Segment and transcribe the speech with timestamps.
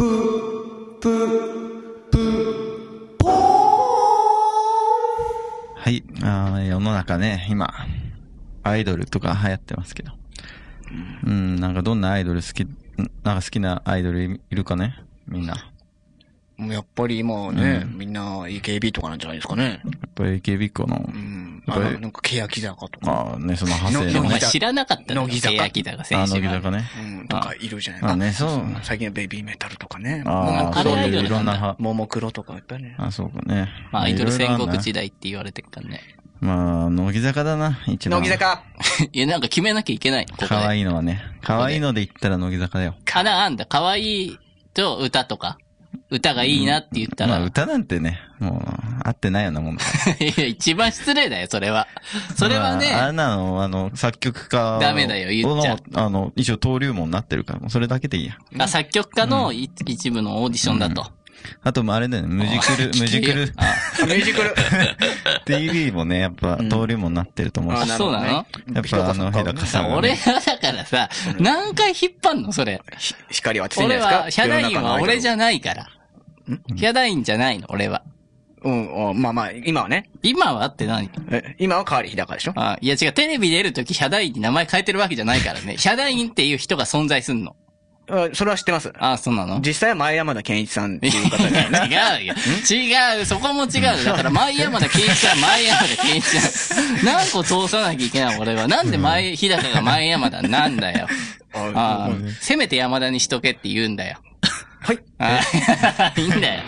[0.00, 0.06] は
[5.90, 6.02] い。
[6.22, 7.70] あー世の中ね、今、
[8.62, 10.12] アイドルとか流行ってますけど。
[11.26, 12.74] うん、なんかどんなアイドル好き、ん
[13.22, 15.04] なんか好きなアイドルいいるかね？
[15.28, 15.54] みんな。
[15.54, 15.64] や
[16.56, 19.82] もうやっぱり今はね、うんみんな AKB とかなんじゃないですかね。
[19.84, 21.39] っぱり AKB かなうん。
[21.70, 23.10] やっぱりあの、なんか、欅坂とか。
[23.10, 26.50] ああ、ね、その派生のね知らなかったの乃木坂欅だがあー、選手が。
[26.50, 26.90] 乃木坂ね。
[27.20, 30.22] うん、とかいるじゃないあねそう最近はベビーメタルとかね。
[30.26, 31.76] ああ、そういういろんな。
[31.78, 32.94] ももクロとかいっぱいね。
[32.98, 33.68] あ、そうかね。
[33.92, 36.00] まあ、アイドル戦国時代って言われてるからね。
[36.40, 38.20] まあ、乃木坂だな、一番。
[38.22, 38.62] 乃木坂
[39.12, 40.26] いや、なんか決めなきゃいけない。
[40.38, 41.22] 可愛いのはね。
[41.42, 42.94] 可愛いので言ったら乃木坂だよ。
[43.12, 44.38] あ、な、あんだ、可愛い
[44.72, 45.58] と歌とか。
[46.10, 47.38] 歌がいいなって言ったら。
[47.38, 49.84] まあ、歌なんてね、もう、合ってないようなもんだ。
[50.18, 51.86] いや、一番失礼だよ、それは。
[52.36, 54.78] それはね、まあ、あんなの、あの、作曲家。
[54.80, 58.36] ダメだよ言っちゃのあの、一応登竜門になってるから、もうそれだけでいいや。
[58.58, 61.10] あ作曲家のい一部のオーディションだと。
[61.62, 64.54] あと、まあ、あれだよね、ムジクル、ムジクルあ、ミュージクル。
[65.46, 67.78] TV もね、やっぱ、登竜門になってると思うし。
[67.90, 68.26] ああそうなの？
[68.26, 68.44] やっ
[68.90, 69.96] ぱ、あの、日高さんがね。
[69.96, 72.82] 俺はだからさ、何回引っ張んのそれ。
[72.98, 74.44] ひ光は当ててんじゃないですか？
[74.44, 75.32] 俺は、ヒャダインは俺じゃ。
[75.32, 75.88] ゃないから。
[76.76, 78.02] ヒャダインじゃないの、俺は。
[78.62, 80.10] うん、うんまあまあ、今はね。
[80.22, 81.08] 今はって何？
[81.30, 82.52] え今は代わり日高でしょ？
[82.56, 85.76] あいや違う、テレビ出るときヒャダインに名前変えてるわけじゃないからね。
[85.76, 87.56] ヒャダインっていう人が存在すんの。
[88.12, 88.92] あそれは知ってます。
[88.98, 89.60] あそうなの？
[89.60, 91.88] 実際は前山田健一さんっていいう方だよね。
[91.94, 92.34] や 違うよ。
[92.68, 93.24] 違う。
[93.24, 94.04] そこも違う。
[94.04, 97.04] だから、前山田健一さん、前山田健一さん。
[97.04, 98.66] 何個通さなきゃいけない俺は。
[98.66, 101.06] なんで前、日高が前山田なんだよ。
[101.54, 104.18] ああ、せめて山田にしとけって言うんだよ。
[104.80, 104.98] はい。
[105.18, 106.62] あ いいんだよ。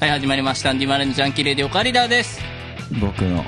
[0.00, 0.72] はい、始まりました。
[0.74, 2.53] ディマレンのジャンキーレディオカリダーです。
[3.00, 3.44] 僕の、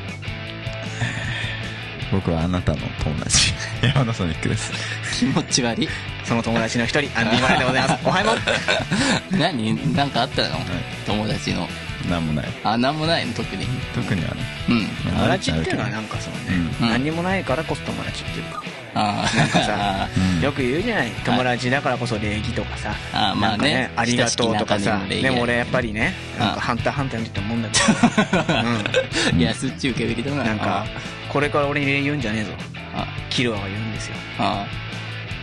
[2.13, 3.53] 僕はあなたの友達、
[3.83, 4.73] 山田ソニックです。
[5.19, 5.89] 気持ち悪い。
[6.25, 7.99] その友達の一人、アンディマレでございます。
[8.05, 9.37] おはよう。
[9.37, 9.95] 何？
[9.95, 10.61] なんかあったの？
[11.07, 11.69] 友達の。
[12.11, 12.47] なんもない。
[12.63, 13.67] あ、なんもないの、特に。
[13.95, 14.43] 特にはね。
[14.69, 14.87] うん。
[14.87, 18.63] 友達っていうのはなんかそのね、うん何にもないからこそ友達っていうか。
[18.63, 22.95] ああ、なんかさうんよく言うじゃない友達だからこそ礼儀とかさ。
[23.13, 25.01] あーまあねなんかありがとうとかさ。
[25.09, 29.39] でも俺やっぱりね、なんあかハンターハンター見てて思 うんだけど。
[29.39, 30.41] いや、すっち受け売りだな。
[30.43, 30.47] うん。
[30.47, 30.87] なんか、
[31.29, 32.51] これから俺に礼言うんじゃねえぞ。
[32.95, 34.15] あキルアが言うんですよ。
[34.39, 34.67] あ、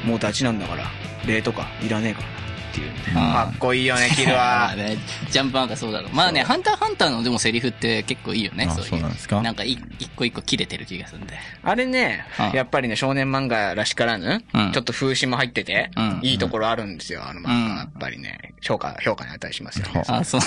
[0.06, 0.86] もうダチなんだから、
[1.26, 2.34] 礼とかいらねえからな。
[2.74, 2.92] っていう。
[3.16, 4.66] あかっこいいよね、キルア。
[4.68, 4.98] ああね、
[5.30, 6.16] ジャンプなんかそうだろう。
[6.16, 8.90] まあね、ハンターハンターのでもセリフって結構いいよね、あそういう。
[8.90, 9.42] そうなんですか？
[9.42, 11.34] なんかい一個一個切れてる気がするんで。
[11.64, 17.52] あれねあ、やっぱりね、少年漫画らしからぬ、うんちょっと風刺も入ってて、うんいいところあるんですよ、あの漫画。
[17.54, 20.02] うんやっぱりね、評価、評価に値しますよ、ね。
[20.08, 20.42] はあ、そう。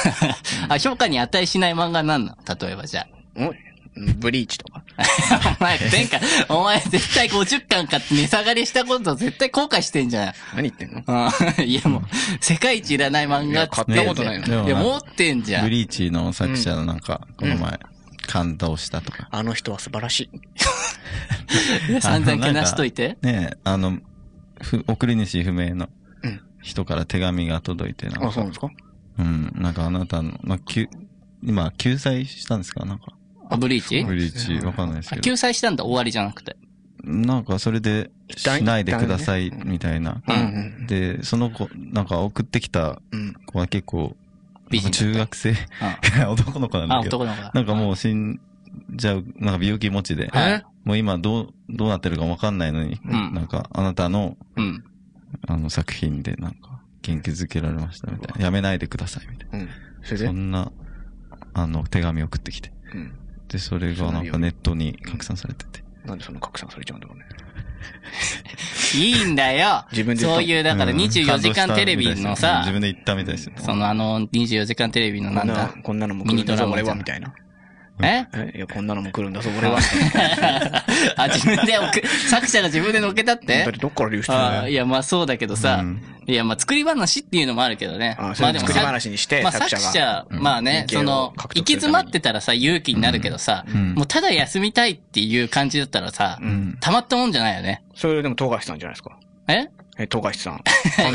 [0.68, 2.36] あ、評価に値しない漫画なんなの？
[2.60, 3.54] 例えばじゃお
[4.18, 4.82] ブリーチとか。
[4.96, 5.56] あ。
[5.60, 10.32] お前、前回、お前絶対50巻買って値下がりしたこと絶対後悔してんじゃん。
[10.54, 11.02] 何言ってんの？
[11.06, 12.02] あいやもう、
[12.40, 15.64] 世界一いらない漫画っつってんじゃんいや買ったことないのいや、持ってんじゃん。
[15.64, 17.78] ブリーチの作者のなんか、この前、
[18.26, 19.28] 感動したとか。
[19.30, 22.00] あの人は素晴らしい。
[22.00, 23.16] 散々けなしといて。
[23.22, 23.98] ねえ、あの、
[24.60, 25.88] ふ送り主不明の
[26.22, 28.82] うん人から手紙が届いて、なんあ、そうなんか、ですか？
[29.18, 30.88] うん、なんかあなたの、まあ、救、
[31.44, 32.84] 今、救済したんですか？
[32.84, 33.12] なんか。
[33.48, 34.04] あ、ブリーチ？
[34.04, 35.22] ブリーチ、わかんないですあけど。
[35.22, 36.56] 救済したんだ、終わりじゃなくて。
[37.04, 40.22] なんか、それで、しないでください、みたいな。
[40.26, 40.36] うん
[40.80, 43.34] うんで、その子、なんか送ってきたうん。
[43.46, 44.16] 子は結構、
[44.92, 45.98] 中学生、あ
[46.30, 47.52] 男の子なんあ、だけど、男の子だ。
[47.54, 48.40] なんかもう死ん
[48.90, 54.84] じゃう、なんか病気持ちで、はいもう今どう、どうなってるかわかんないのに、うんなんか、あなたの、うん。
[55.48, 58.44] あの作品でなんか、元気づけられましたみたいな。
[58.44, 59.68] やめないでくださいみたいうん。
[60.02, 60.18] それな。
[60.20, 60.26] で？
[60.26, 60.72] そんな、
[61.54, 62.72] あの、手紙送ってきて。
[63.46, 63.48] うん。
[63.48, 65.84] で、それがなんかネットに拡散されてて。
[66.04, 67.24] なんでその拡散されちゃうんだろうね。
[68.94, 69.84] いいんだよ。
[69.90, 73.52] 自分でそういう、だからうん24時間テレビのさ自、分で言ったみたいですよ。
[73.58, 75.74] そのあの、24時間テレビのなんだ。
[75.82, 77.34] こんなのもミニドラマ俺は、みたいな。
[78.02, 78.26] え？
[78.34, 79.78] えいや、こんなのも来るんだぞ、 俺は。
[81.16, 86.02] あ、自分で送、作者が自分で乗っけたっだてどっから流出するあいや、まあそうだけどさ、うん。
[86.26, 88.16] いや、まあ作り話っていうのもあるけどね。
[88.18, 93.94] まあでも作り話にしてまあ作者まあね、うんその、行き詰まってたらさ、勇気になるけどさ、ん。
[93.94, 96.76] もうただ休みたいっていう感じだったらさ、ん。
[96.80, 97.82] たまったもんじゃないよね。
[97.94, 99.16] それでも、富樫さんじゃないですか？
[99.48, 99.68] え？
[99.98, 100.52] え、富樫さん。
[100.54, 100.62] ハン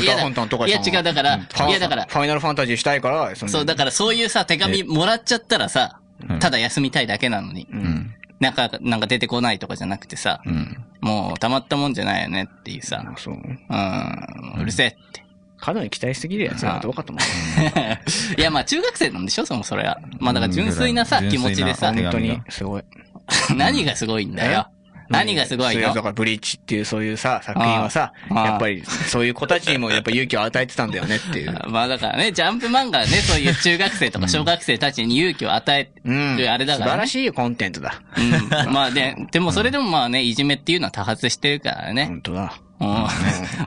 [0.04, 0.88] ターハンターの富樫さんは。
[0.88, 1.36] いや違うだから
[1.68, 2.06] いやだから。
[2.08, 6.01] ファイナルファンタジーしたいから、そう、だからそういうさ、手紙もらっちゃったらさ、うん
[6.40, 7.66] ただ休みたいだけなのに。
[7.72, 7.76] う。
[7.76, 8.14] うんん。
[8.40, 10.76] なんか、なんか出てこないとかじゃなくてさ、うん。
[11.00, 13.34] もうたまったもんじゃないよねっていうさあ、そう。
[13.34, 15.22] うん、うるせえって。
[15.58, 18.34] 過度に期待しすぎるやつらどうかと思う。
[18.40, 20.00] いや、まあ中学生なんでしょそもそれは。
[20.18, 22.84] まあだから純粋なさ、うん気持ちでさ純、本当にすごい。
[23.56, 24.66] 何がすごいんだよ。
[25.12, 25.82] 何がすごいの？
[25.86, 31.56] そうだからブリーチっていうそういうさ、作品はさ、やっぱりそういう子たちにもやっぱ勇気を与えてたんだよねっていう。
[31.70, 36.36] まあだからね、ジャンプ漫画はね、そういう中学生とか小学生たちに勇気を与えうん。
[36.36, 36.90] るあれだから、ね。
[36.90, 38.02] 素晴らしいコンテンツだ。
[38.16, 38.72] うん。
[38.72, 42.06] まあで、 でもそれでもまあね、いじめっていうのは多発してるからね。
[42.06, 42.54] 本当だ。
[42.80, 42.88] うん。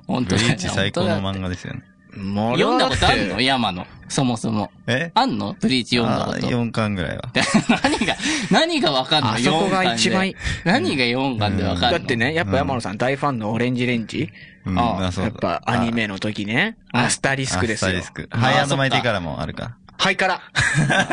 [0.07, 1.83] 本ブ当だよリーチ最高の漫画ですよね。
[2.16, 3.42] もう読んだことあるの？
[3.42, 3.86] 山の。
[4.08, 4.72] そもそも。
[4.88, 5.12] え？
[5.16, 5.56] あんの？
[5.60, 6.40] ブリーチ読んだこと。
[6.40, 7.24] 4巻ぐらいは。
[7.84, 8.16] 何が、
[8.52, 9.34] 何がわかんの？
[9.34, 10.36] あそこが一番いい。
[10.64, 11.98] 何が4巻でわかんの？
[12.00, 14.30] だってね、やっぱ山野さん大ファンのオレンジレンジ？
[14.66, 17.90] うん、やっぱアニメの時ね、あアスタリスクですよ。
[17.90, 18.30] アスタリスク。
[18.32, 19.78] あハイアンドマイティからもあるか。
[19.98, 20.42] ハイカラ。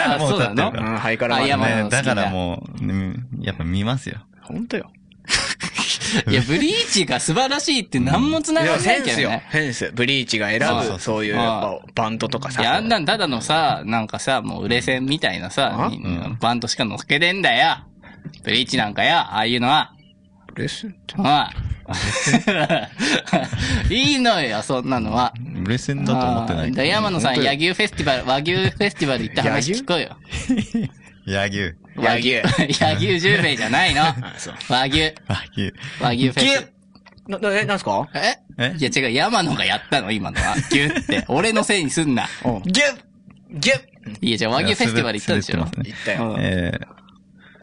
[0.06, 4.18] あ もうそうなの歌ってるうん、ハイカラねだからもう、うんやっぱ見ますよ。
[4.42, 4.90] 本当よ。
[6.30, 9.48] いや、ブリーチが素晴らしいって何も繋がらなセンスよいけどね。。
[9.52, 9.92] センス。
[9.94, 12.60] ブリーチが選そうぶ、そういう、やっぱ、バンドとかさ。
[12.62, 15.90] いや、あんなんただのさ、なんかさ、もう売れ線みたいなさ
[16.40, 17.78] バンドしか乗っけてんだよ。
[18.44, 19.92] ブリーチなんかよ、ああいうのは。
[20.54, 21.14] レッスンって？
[21.18, 21.26] うん。
[23.96, 25.32] いいのよ、そんなのは。
[25.40, 30.16] ブレセンだと思ってない山野さん、本当よ柳生フェスティバル、和牛フェスティバル行った話聞こうよ。
[31.26, 31.74] 野球。
[31.96, 32.42] 和牛。
[32.80, 34.02] 柳生十兵衛じゃないの。
[34.68, 35.12] 和牛、野
[35.54, 35.74] 球。
[36.00, 36.72] 和牛フェス。
[37.28, 38.08] な、な、え、なんすか？
[38.14, 38.34] え？
[38.58, 38.74] え？
[38.78, 40.56] いや違う、山野がやったの、今のは。
[40.70, 41.24] ギュって。
[41.30, 42.28] 俺のせいにすんな。
[42.44, 42.62] うん。
[42.62, 42.96] ギュッ
[43.60, 43.80] ギュッ
[44.20, 45.58] いや、じゃあ和牛フェスティバル行ったでしょ。
[45.58, 46.36] 滑ったよ。
[46.40, 46.72] え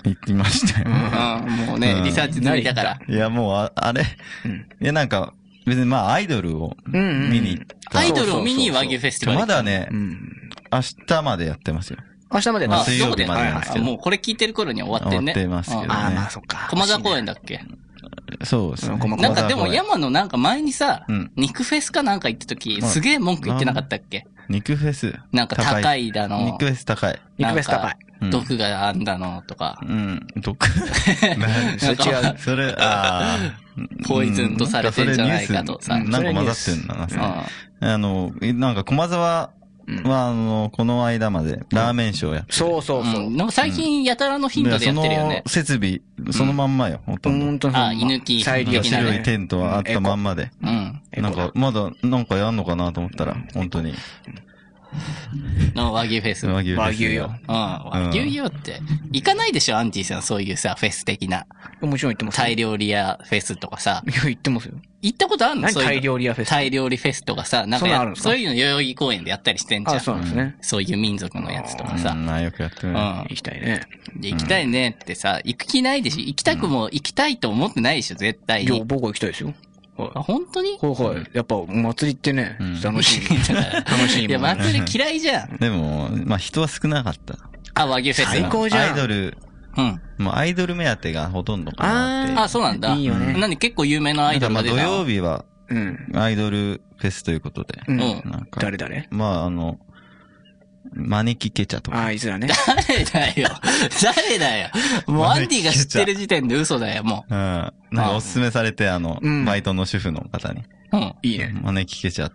[0.05, 0.85] ー、行きましたよ。
[0.87, 2.99] うん、もうねう、んリサーチ済みだから。
[3.07, 4.03] いや、もう、ああれ、
[4.45, 5.33] うんいや、なんか、
[5.65, 7.99] 別にまあ、アイドルを見に行った。
[7.99, 9.39] アイドルを見に和牛フェスティバル。
[9.39, 10.49] まだねう、ん。
[10.71, 11.97] 明日までやってますよ。
[12.31, 15.33] 明日まであ、な水曜日までなんですけどあもうこれ聞いてる頃には終わってんね。
[15.33, 16.67] 終わってますけどねうんああ、まあ、そっか。
[16.69, 17.61] 駒沢公園だっけ？
[18.43, 18.99] そうですね。
[19.01, 24.25] うんなんかでも山野なんか前にさうん、肉フェスかなんか行った時、すげえ文句言ってなかったっけ？
[24.47, 25.13] 肉フェス？
[25.31, 26.45] なんか高いだの。
[26.45, 27.19] 肉フェス高い。
[27.37, 27.91] 肉フェス高い。
[27.93, 29.79] うん毒があんだのとか。
[29.81, 30.27] うん。
[30.35, 30.61] 毒？
[31.39, 32.35] なんそれ違かう。
[32.37, 33.37] それ、ああ。
[34.05, 37.07] ポイズンとされてんじゃないかとさうんなんか混ざってんだな、
[37.79, 39.51] うんあの、なんか駒沢
[40.03, 43.37] は、あの、この間までラーメンショーやっててそうそうそううん。
[43.37, 45.63] なんか最近やたらの頻度でやってるよねその。
[45.63, 46.01] 設備、
[46.31, 47.45] そのまんまよ、ほとんど。
[47.45, 47.75] 本当に。
[47.75, 50.51] あ居抜き再利用白いテントはあったまんまで。
[50.61, 51.01] うん。
[51.17, 53.93] なんか、まだ、なんかやんのかなと思ったら、本当に。
[55.75, 56.47] の和牛フェス。
[56.47, 56.53] うん。
[56.53, 57.31] 和牛フェス和牛よ。
[57.47, 58.81] 和牛よって。
[59.11, 60.21] 行かないでしょ、アンティさん。
[60.21, 61.45] そういうさ、フェス的な。
[61.81, 62.43] もちろん言ってますよ。
[62.43, 64.03] タイ料理屋フェスとかさ。
[64.07, 64.73] いや、言ってますよ。
[65.01, 65.71] 行ったことあんの？
[65.71, 66.49] タイ料理屋フェス？
[66.49, 69.97] タイ料理フェスとかさ、なんかやそういうの代々木公園でやったりしてんじゃん。
[69.97, 70.55] あ、そうなんですね。
[70.61, 72.11] そういう民族のやつとかさ。
[72.11, 72.99] うん、まあよくやってるね。
[72.99, 73.81] うん行きたいね。
[74.17, 78.83] で行きたいねってさ、行く気ないでしょ行きたくも行きたいと思ってないでしょ絶対いや、に。
[78.83, 79.53] 僕は行きたいですよ。
[80.15, 80.77] あ、本当に？
[80.81, 81.27] はいはい。
[81.33, 83.29] やっぱ、お祭りってねん、楽しい。
[83.29, 84.29] 楽しいい？
[84.29, 84.63] や、もんね。
[84.63, 85.57] 祭り嫌いじゃん。
[85.57, 87.35] でも、まあ人は少なかった。
[87.75, 88.31] あ、和牛フェス。
[88.31, 89.37] 最高じゃんアイドル、
[89.77, 90.01] うん。
[90.17, 92.33] もうアイドル目当てがほとんどかなって。
[92.41, 92.93] あ、そうなんだ。
[92.95, 94.97] いいよね何結構有名なアイドルまあ土が出たの？
[94.99, 96.11] 曜日はうん。
[96.15, 97.79] アイドルフェスということで。
[97.87, 98.01] うん。
[98.01, 99.79] うんなんか、誰誰まああの、
[100.93, 101.97] 招きケチャとか。
[101.97, 102.47] ああ、いつらね。
[102.87, 103.49] 誰だよ。
[104.01, 104.69] 誰だよ。
[105.07, 107.37] もうアンディが知ってる時点で嘘だよ、もうん。
[107.37, 110.61] なんかおすすめされて、あの、うんバイトの主婦の方に。
[110.91, 110.97] う。
[110.97, 111.13] うん。
[111.23, 111.53] いいね。
[111.63, 112.31] 招きケチャ。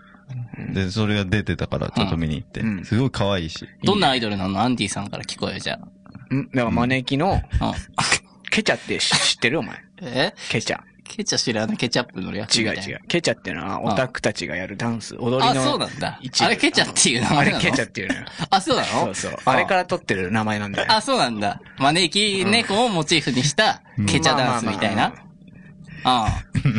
[0.73, 2.85] で、それが出てたからちょっと見に行ってうん。
[2.85, 3.67] すごい可愛いし。
[3.83, 4.61] どんなアイドルなの？
[4.61, 5.79] アンディさんから聞こえよ、じゃ
[6.31, 6.51] うん？
[6.51, 7.67] だから招きの、あ。
[7.69, 7.75] うん。
[8.51, 9.59] ケチャって知知ってる？
[9.59, 9.77] お前。
[10.01, 10.33] え？
[10.49, 10.81] ケチャ。
[11.05, 13.01] ケチャ知らないケチャップの略違う違う。
[13.07, 15.63] ケチャってのは、オタクたちがやるダンス、踊りあ、の。
[15.63, 17.59] そうなんだあれケチャっていう名あ前なの？
[17.59, 18.25] れケチャっていうのよ。
[18.51, 18.89] あ、そうなの？
[18.89, 19.37] そうそう。
[19.45, 20.91] あれから取ってる名前なんだよ。
[20.91, 21.61] あ、そうなんだ。
[21.79, 25.03] 招き猫をモチーフにしたケチャダンスみたいな？
[25.03, 25.25] まあまあ。
[26.07, 26.27] あ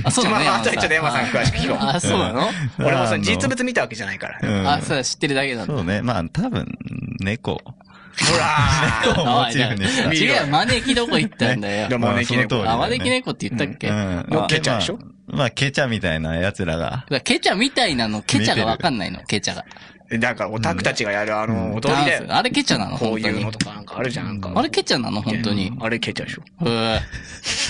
[0.03, 0.07] あ。
[0.07, 0.39] あ、そうなの？
[0.39, 0.45] ね。
[0.45, 2.49] まああとはちょっと山さん詳しく聞こうあ、そうなの？
[2.79, 4.39] 俺もさ、あの実物見たわけじゃないから。
[4.41, 5.73] うんあ、そうだ、知ってるだけなんだ。
[5.73, 6.01] そうね。
[6.01, 6.65] まあ多分、
[7.19, 7.61] 猫。
[8.23, 9.13] ほら
[9.45, 10.09] モチーフにした。
[10.09, 13.87] 見ろ違う、招きどこ行ったんだよ招き猫招き猫って言ったっけ？
[13.89, 14.25] うん。
[14.29, 14.97] のケチャでしょ？
[14.97, 15.03] ま
[15.35, 17.05] あまあ、ケチャみたいな奴らが。
[17.23, 19.65] ケチャみたいなの、ケチャがわかんないの、ケチャが。
[20.19, 22.19] だから、オタクたちがやるあの、踊りだよ。
[22.19, 24.27] ダンスあれケチャなのこういうのとかなんかあるじゃん。
[24.27, 25.71] なんかあれケチャなの本当に。
[25.81, 26.43] あれケチャでしょ。
[26.69, 27.01] へえ。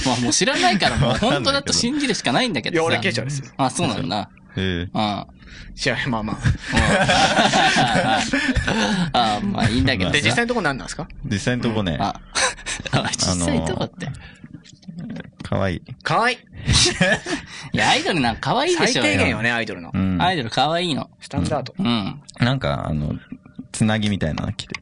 [0.05, 2.85] まあもう知らないからもう本当だと信じるしかないんだけいや、どさ。
[2.87, 3.45] 俺ケチャですよ。
[3.55, 4.29] あ、そうなんだ。
[4.57, 4.89] ええ。
[4.93, 5.25] うん。
[5.69, 5.75] うん。
[5.77, 8.21] 試合、まあまあ。
[9.13, 10.13] あまあいいんだけどさ。
[10.13, 11.07] で、実際のとこ何なんですか？
[11.25, 12.13] 実際のとこね、 あ、
[12.91, 14.07] あ実際どこって？
[15.43, 15.81] 可愛い。
[16.03, 16.37] かわいい。
[17.73, 19.97] いや、アイドルなんか可愛いで最しょ低限よね、アイドルのう。
[19.97, 20.21] ん。
[20.21, 21.09] アイドル可愛いの。
[21.21, 21.75] スタンダード。
[21.77, 21.85] うん。
[21.87, 22.21] うん。
[22.45, 23.13] なんか、あの、
[23.71, 24.75] つなぎみたいなの着て。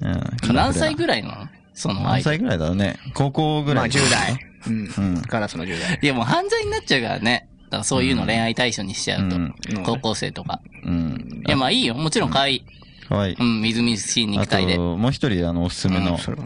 [0.00, 0.54] うん。
[0.54, 1.48] 何歳ぐぐらいなの？
[1.74, 2.36] そのア何イドル。
[2.36, 2.96] 歳ぐらいだろうね。
[3.14, 3.90] 高校ぐまあらい。
[3.90, 4.32] 10代。
[4.66, 4.70] う。
[4.70, 5.22] うんん。
[5.22, 5.98] からその10代。
[6.02, 7.47] いやもう犯罪になっちゃうからね。
[7.68, 9.36] だからそういうの恋愛対象にしちゃうと。
[9.36, 10.60] うん高校生とか。
[10.84, 11.42] うん。
[11.46, 11.94] いやまあいいよ。
[11.94, 12.64] もちろん可愛い。
[13.08, 13.36] かわいい。
[13.38, 14.76] うん、みずみずしい肉あ体で。
[14.76, 16.44] と、もう一人、あの、おすすめのそれは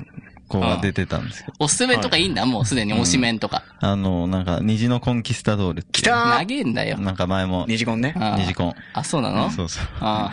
[0.49, 1.57] 子が出てたんですけど。
[1.61, 2.45] おすすめとかいいんだ？
[2.45, 3.65] もうすでに推しメンとか。
[3.81, 5.93] あの、なんか、虹のコンキスタドールっていう。
[5.93, 6.11] 来た
[6.45, 6.99] 長えんだよ。
[6.99, 8.15] なんか前も、二次コンね。
[8.19, 8.75] ああ虹コン。
[8.93, 9.51] あ、そうなの？
[9.51, 9.85] そうそう。
[10.01, 10.33] あ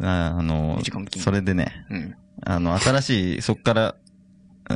[0.00, 2.14] ああの虹コン、金それでね、うん。
[2.44, 3.94] あの、新しい、そっから、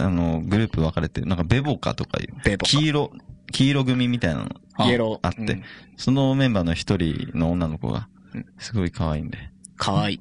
[0.01, 3.13] あの、グループ分かれて、なんかベボカとかいう、ベボカ黄色、
[3.53, 5.27] 黄色組みたいなのあイエロー。
[5.27, 5.63] あって、うん
[5.99, 9.39] そのメンバーの一人の女の子がうん、すごい可愛いんで。
[9.79, 10.15] かわい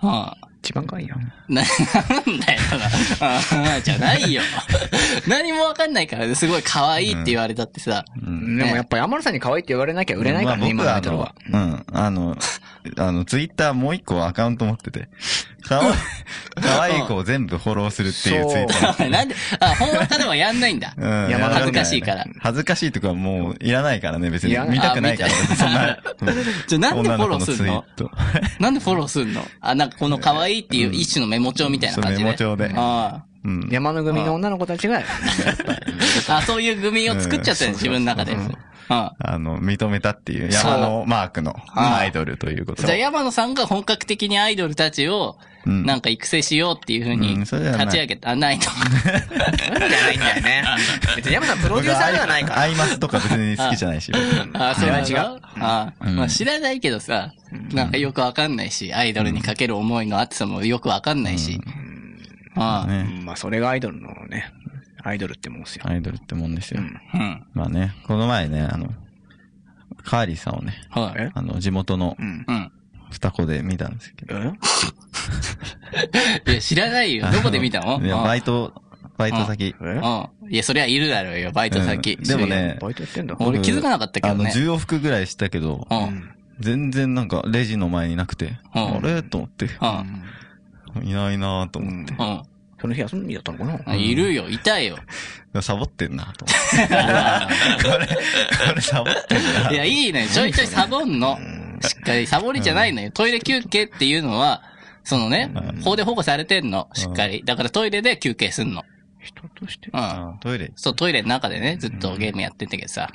[0.00, 0.36] あ。
[0.40, 1.14] あ一番かわいいよ。
[1.48, 1.66] な、 な
[2.32, 2.60] んだよ、
[3.20, 3.40] あ
[3.78, 4.42] あ、じゃないよ。
[5.28, 8.04] 何もわかんないからね、すごい可愛いって言われたってさ。
[8.20, 8.58] うん。
[8.58, 11.34] でもやっぱ山田さんに可愛いって言われなきゃ売れないからね、今まあのメトロは。
[11.52, 12.36] うん、あの、
[12.96, 15.08] あの、ツイッターもう一個アカウント持ってて、
[15.68, 15.92] かわいい、
[16.62, 19.08] 可愛い子を全部フォローするっていうツイー。
[19.10, 20.94] なんで、あ、本若ではやんないんだ。
[20.96, 22.24] うん恥ずかしいから。
[22.40, 24.56] 恥ずかしいとかもういらないからね、別に。
[24.68, 25.98] 見たくないから、そんな。
[26.66, 27.84] じゃあなんでフォローすんの？
[28.60, 29.46] なんでフォローすんの？
[29.60, 32.24] あ、なんかこの可愛いっていう一種のメモ帳みたいな感じで。
[32.24, 33.68] メモ帳であうん。
[33.70, 35.02] 山の組の女の子たちが、あ。
[36.38, 38.36] あ、そういう組を作っちゃったよ、うん自分の中で。
[38.88, 47.58] あの、認めたっていう、山のマークのアイドルということじゃあ山野さんが本格的にアイドルたちを、うんなんか育成しようっていうふうに立
[47.90, 48.30] ち上げた。
[48.30, 48.62] あ、ないの。
[48.62, 48.72] そう
[49.10, 50.64] じゃないんだよね。
[51.16, 52.60] 別に山田さんプロデューサーではないから。
[52.60, 54.12] アイマスとか別に好きじゃないし。
[54.54, 57.32] あ、そうなの違うあ、うんまあ知らないけどさ、
[57.72, 61.60] なんかよくわかんないし、アイドルにかける思いの熱さもよくわかんないし。
[62.54, 62.98] ああ、ね。
[63.18, 64.52] うんまあそれがアイドルのね、
[65.06, 65.84] アイドルってもんですよ。
[65.86, 66.80] アイドルってもんですよ。
[66.80, 67.46] うん。
[67.54, 68.88] まあね、この前ね、あの、
[70.04, 71.22] カーリーさんをね、はい。
[71.22, 71.30] え？
[71.32, 72.44] あの、地元のうん。
[72.46, 72.72] うん。
[73.10, 74.36] 双子で見たんですけど。
[74.36, 74.52] え？
[76.50, 77.30] いや、知らないよ。
[77.30, 78.00] どこで見たの？
[78.04, 78.72] いや、うんバイト、
[79.16, 79.76] バイト先。
[79.80, 80.52] えうん。
[80.52, 82.14] いや、そりゃいるだろうよ、バイト先。
[82.14, 83.36] うんでもねバイトやってんだ。
[83.38, 86.30] 俺気づかなかったけどねあの、10往復ぐらいしたけど、うん。
[86.58, 89.22] 全然なんか、レジの前になくて、うんあれ？
[89.22, 89.66] と思って、
[90.96, 91.06] うん。
[91.06, 92.14] いないなぁと思って。
[92.18, 92.42] うん。
[92.80, 93.80] その日休みだったのかな？
[93.94, 94.00] うん。
[94.00, 94.98] いるよ、いたよ。
[95.62, 96.54] サボってんなと思
[96.84, 96.94] って。
[97.88, 99.70] これ、これサボってんな。
[99.70, 100.28] いや、いいね。
[100.28, 101.38] ちょいちょいサボんの。
[101.80, 103.10] しっかり、サボりじゃないのよ。
[103.10, 104.62] トイレ休憩っていうのは、
[105.04, 105.50] そのね、
[105.84, 106.88] 法で保護されてんの。
[106.94, 107.42] しっかり。
[107.44, 108.84] だからトイレで休憩すんの。
[109.20, 109.88] 人として？
[109.92, 109.98] うん。
[110.00, 110.72] あトイレ。
[110.76, 113.10] そう、トイレの中でね、ずっとゲームやってんだけどさ。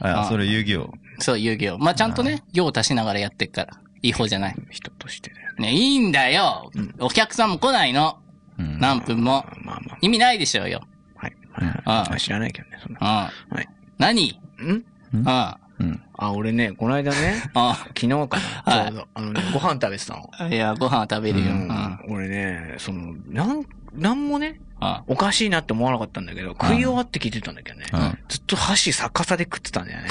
[0.00, 0.92] あ、それ遊戯王。
[1.20, 1.78] そう、遊戯王。
[1.78, 3.74] まあ、ちゃんとね、用を足しながらやってっから。
[4.02, 4.54] いい方じゃない？
[4.70, 5.72] 人としてね、ね。
[5.72, 6.70] いいんだよ。
[6.98, 8.18] お客さんも来ないの。
[8.58, 9.44] うん何分も。
[9.62, 10.80] まあま意味ないでしょうよ。
[11.16, 11.20] あ。
[11.22, 11.36] はい。
[11.60, 12.98] うんああ知らないけどね、そんな。
[13.00, 13.56] うん。
[13.56, 13.68] はい。
[13.98, 14.28] 何？
[14.28, 14.84] ん？
[15.14, 15.28] うん。
[15.28, 16.00] あうん。
[16.16, 17.74] あ、俺ね、この間ね、あ。
[17.98, 18.26] 昨日かな、
[18.72, 20.48] はいちょうど、あのね、ご飯食べてたの。
[20.50, 21.46] いや、ご飯は食べるよ。
[21.46, 21.48] う。
[21.48, 22.00] うんん。
[22.08, 24.63] 俺ね、その、なん、なんもね、あ
[25.06, 28.18] おかしいなって思わなかったんだけど、食い終わって聞いてたんだけどねうん。
[28.28, 30.08] ずっと箸逆さで食ってたんだよね。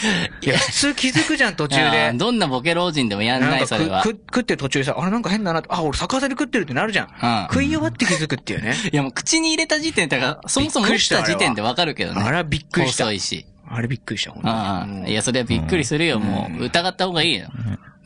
[0.40, 2.12] いや、普通気づくじゃん、途中で。
[2.14, 4.02] どんなボケ老人でもやんない、それは。
[4.02, 7.06] 食ってる途中でさ、あれなんか変だなって、あ、俺逆さで食ってるってなるじゃん。
[7.06, 7.46] うん。
[7.50, 8.74] 食い終わって気づくっていうね。
[8.92, 12.22] いや、もう口に入れた時点だから、そもそも持ったた時点でわかるけどね。
[12.22, 13.46] あれはびっくりした細いし。
[13.68, 15.08] あれびっくりした、本当にああ。
[15.08, 16.18] いや、それはびっくりするよ。
[16.18, 17.48] もう、疑った方がいいよ。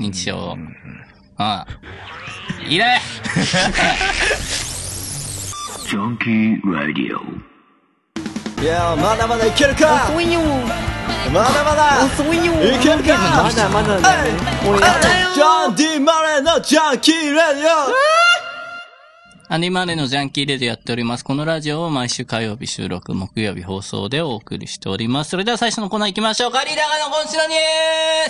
[0.00, 0.59] 認知症を。
[1.37, 1.75] ああ。
[2.68, 2.78] い
[5.92, 7.18] れ Junkie Radio.
[8.62, 10.06] いやまだまだいけるか？
[10.10, 10.40] 遅いよ
[11.32, 13.42] まだまだ遅いよいけるか？
[13.42, 14.38] まだまだだよ
[15.34, 17.66] ジョン・ディ・マレーのジャンキー・レディ
[19.48, 21.24] アニマネのジャンキーレディやっております。
[21.24, 25.30] このラジオを毎週火曜日収録、木曜日放送でお送りしております。
[25.30, 26.50] それでは最初のコーナー行きましょう。
[26.50, 27.58] カリーダガの今週のニュ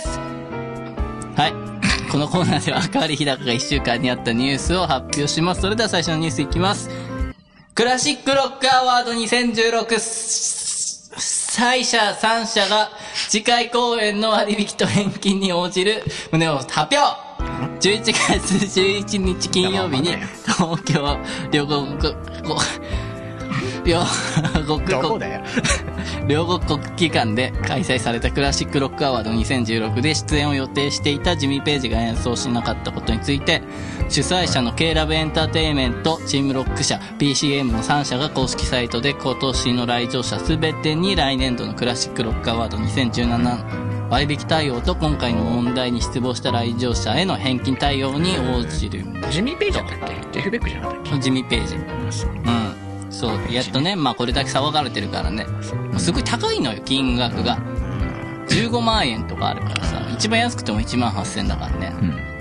[0.02, 1.54] ースはい。
[2.10, 5.60] このコーナーでは、カリーダガが1週間にあったニュースを発表します。
[5.60, 6.90] それでは最初のニュースいきます。
[7.74, 9.98] クラシックロックアワード2016
[11.18, 12.90] 最者3社が
[13.28, 16.98] 次回公演の割引と返金に応じる旨を発表。
[17.80, 20.10] 11月11日金曜日に
[20.46, 21.18] 東京
[21.50, 22.14] 両国国
[23.84, 24.04] 両
[24.66, 25.02] 国国。
[25.02, 25.42] どこだよ。
[26.26, 33.60] 両国国技館で開催されたクラシックロックアワード2016で出演を予定していたジミー・ページが演奏しなかったことについて、
[34.08, 49.04] 主催者の K ラブエンターテインメント、チームロック社、PCM の3社が公式サイトで今年の来場者すべてに来年度のクラシックロックアワード2017割引対応と今回の問題に失望した来場者への返金対応に応じる。
[49.30, 50.14] ジミー・ペイジだったっけ？
[50.32, 51.74] ジェフ・ベックじゃなかったっジミー・ページ。
[51.76, 52.83] うん。
[53.10, 55.46] そう、やっとね、まあこれだけ騒がれてるからね。
[55.98, 57.58] すごい高いのよ、金額が。
[58.48, 61.92] 15万円とかあるからさ、一番安くても1万8000だからね。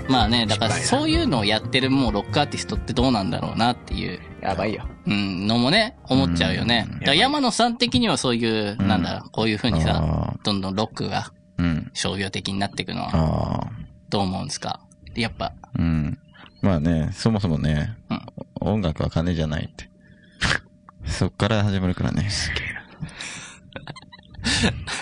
[0.08, 4.86] まあね、だからそういうのをやってるもうロックアーティストってどうなんだろうなっていう、やばいよ。
[5.06, 6.86] うん、のもね、思っちゃうよね。
[6.94, 11.90] だから山野さん的にはそういう、なんだろう、こういう風にさあ、どんどんロックがうん。
[11.94, 13.70] 商業的になっていくのは。
[14.10, 14.80] どう思うんですか？
[15.14, 16.18] やっぱ、うん。
[16.60, 18.20] まあね、そもそもね、うん
[18.60, 19.88] 音楽は金じゃないって。
[21.06, 22.28] そっから始まるからね。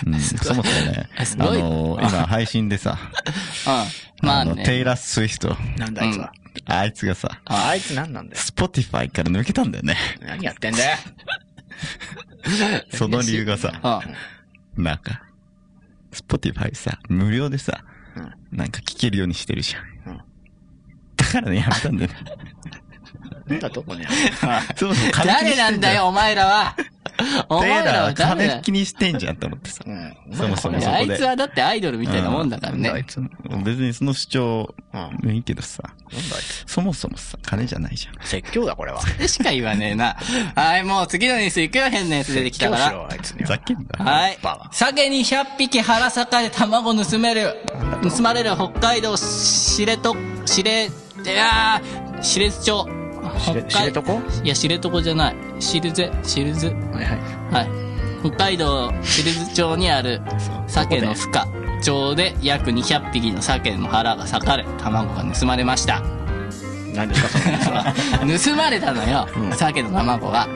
[0.05, 2.97] うん、 そもそもね、あの今配信でさ、
[4.21, 4.27] うん。
[4.27, 4.79] まあのテね。
[4.81, 6.33] イラー・スウィフト、なんだあいつは。
[6.65, 8.41] あいつがさ、ああいつ何なんだよ。
[8.41, 9.97] スポティファイから抜けたんだよね。
[10.21, 10.97] 何やってんだよ。
[12.93, 14.01] その理由がさ、
[14.77, 14.83] うん。
[14.83, 15.23] なんか、
[16.11, 17.83] スポティファイさ、無料でさ、
[18.51, 20.13] なんか聞けるようにしてるじゃん。
[20.13, 20.21] うん
[21.15, 22.17] だからね、やめたんだよね。
[23.47, 24.07] なんだとこね。
[24.75, 26.75] そもそも誰なんだよ、お前らは。
[27.49, 29.83] お前らは誰だ金気にしてんじゃんと思ってさ。
[29.85, 30.15] うん。
[30.33, 31.13] そもそもそこで。
[31.13, 33.05] いつはだってアイドルみたいなもんだからね。
[33.63, 36.63] 別にその主張、うんいいけどさ、なんだあいつ。
[36.67, 38.15] そもそもさ、金じゃないじゃん。
[38.23, 39.01] 説教だ、これは。
[39.17, 40.15] でしか言わねえな。
[40.55, 43.07] はい、もう次のニュース行くよ、変なやつ出てきたから。
[43.09, 43.47] あいつには。
[43.47, 44.05] ざけんな。
[44.05, 44.37] はい。
[44.71, 47.55] 鮭に100匹腹坂で卵盗める、
[48.01, 50.13] 盗まれる北海道知床、
[50.45, 53.02] 知れ、いやー、知床町。
[53.39, 54.01] 知れ知床
[54.43, 55.35] いや、知床じゃない。
[55.59, 56.75] 知るぜ、知るぜ。
[56.93, 57.17] はいはい。
[57.53, 57.69] はい。
[58.29, 60.21] 北海道知津町にある
[60.67, 61.47] 鮭の孵化
[61.81, 66.01] 町で約200匹の鮭の腹が裂かれ、卵が盗まれました。
[66.95, 67.29] 何ですか、
[67.65, 67.71] そ
[68.25, 68.37] の？
[68.39, 70.47] 盗まれたのよ、鮭の卵が。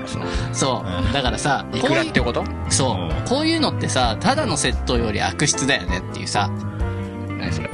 [0.53, 1.13] そう。
[1.13, 2.43] だからさ、いくらってこと？
[2.69, 3.27] そう。
[3.27, 6.49] こういうのってさ、ただの窃盗より悪質だよねっていうさ。
[7.39, 7.69] 何それ？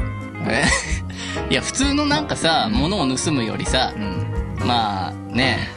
[0.47, 0.63] え
[1.51, 4.32] いや、普通のなんかさ、物を盗むよりさ、うん。
[4.65, 5.69] まあね、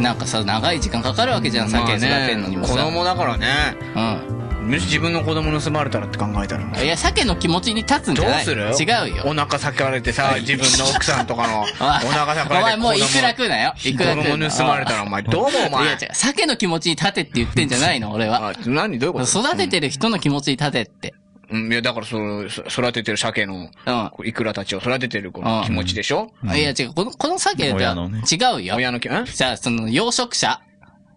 [0.00, 2.72] なんかさ、長い時間かかるわけじゃん、酒育てんのにもさ。
[2.74, 3.46] 子供だからね。
[3.94, 4.38] う
[4.68, 6.64] もし自分の子供盗まれたらって考えたら。
[6.66, 6.76] ん。
[6.78, 8.86] いや、鮭の気持ちに立つんじゃないどうする？
[8.86, 9.22] 違うよ。
[9.26, 13.72] お腹裂かれてさ、自分の奥さんとかの、 お腹裂かれてお前もういくら食うなよ。
[13.82, 15.84] いくら食う子供盗まれたらお前どうもお前？
[15.84, 18.48] いや違う、鮭の気持ちに立てって言ってんじゃないの、俺は。
[18.50, 18.98] あ、何？
[18.98, 19.40] どういうこと？
[19.40, 21.14] 育ててる人の気持ちに立てって。
[21.14, 21.18] うん、
[21.50, 23.90] いや、だからその、そ育ててる鮭の、う
[24.24, 24.26] ん。
[24.26, 26.30] イクラたちを育ててるこの気持ちでしょ？
[26.44, 28.76] いや違う、この、この鮭は親のね違うよ。
[28.76, 30.60] 親の気、んじゃあ、その、養殖者。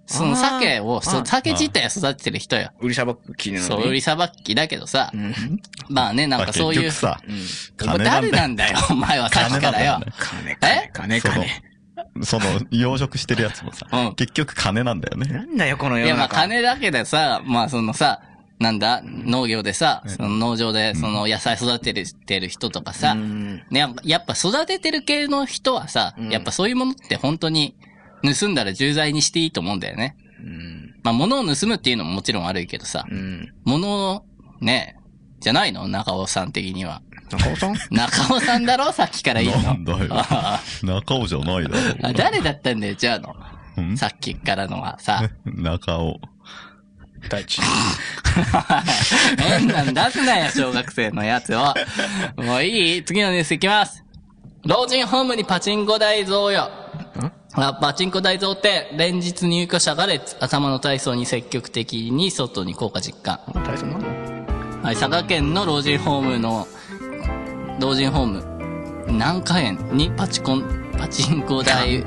[0.08, 2.72] その鮭を、そ鮭自体を育ててる人よ。
[2.82, 3.68] 売りさばきなのに。
[3.68, 5.10] そう、売りさばきだけどさ。
[5.14, 5.34] うん。
[5.90, 6.82] まあね、なんかそういう。
[6.84, 7.22] 結局さ、
[7.84, 10.02] お前誰なんだよ、 お前はさっきからよ。
[10.20, 12.26] 金、え金、金、金。
[12.26, 15.28] その、養殖してるやつもさ、うん結局金なんだよね。
[15.32, 16.36] なんだよ、このいや、まあ世の中。
[16.42, 18.22] 金だけでさ、まあそのさ、
[18.62, 23.64] なんだ、農業でさ、その農場でその野菜育ててる人とかさ、うん。
[23.72, 27.76] ね、やっぱ育ててる系の人はさ、やっぱそういうものって本当に
[28.24, 30.16] 盗んだら重罪にしていいと思うんだよね。
[30.40, 30.96] うん。
[31.04, 33.52] まあ物を盗むっていうのももちろん悪いけどさ、うん。
[33.66, 34.26] 物を、
[34.62, 34.96] ね、
[35.40, 35.88] じゃないの？
[35.88, 37.02] 中尾さん的には。
[37.32, 37.76] 中尾さん？
[37.90, 38.92] 中尾さんだろ？
[38.92, 39.64] さっきから言うの。
[39.64, 41.76] なんだよあ 中尾じゃないだろ
[42.08, 43.36] あ誰だったんだよ、じゃあの。
[43.78, 43.98] うん？
[43.98, 45.32] さっきからのはさ。
[45.46, 46.20] 中尾。
[47.30, 47.62] 大地。
[49.38, 51.74] 変なん出すなよ、小学生のやつを。
[52.38, 53.04] もういい？
[53.04, 54.04] 次のニュースいきます。
[54.66, 56.70] 老人ホームにパチンコ台増よ。
[57.54, 63.40] あパチンコ台増って、連日入居者が列、頭の体操に積極的に外に効果実感。
[63.54, 64.84] 大地なの？
[64.84, 66.66] はい、佐賀県の老人ホームの、
[67.80, 72.04] 老人ホーム、南下園にパチコン、パチンコ台、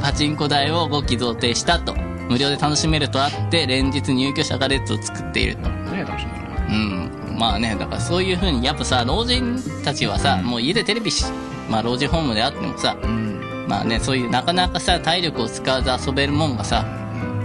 [0.00, 1.94] パチンコ台を5機贈呈したと。
[2.28, 5.68] 無料で楽しめるとあって、連日入居者が列を作っていると。
[5.68, 7.38] 何や楽しんだのうん。
[7.38, 11.24] まあね、だからそういう風に、やっぱさ、老人たちはさ、もう家でテレビし、
[11.68, 13.66] まあ老人ホームであってもさ、うん。
[13.68, 16.84] まあね、そういうなかなかさ、体力を使わず遊べるもんがさ、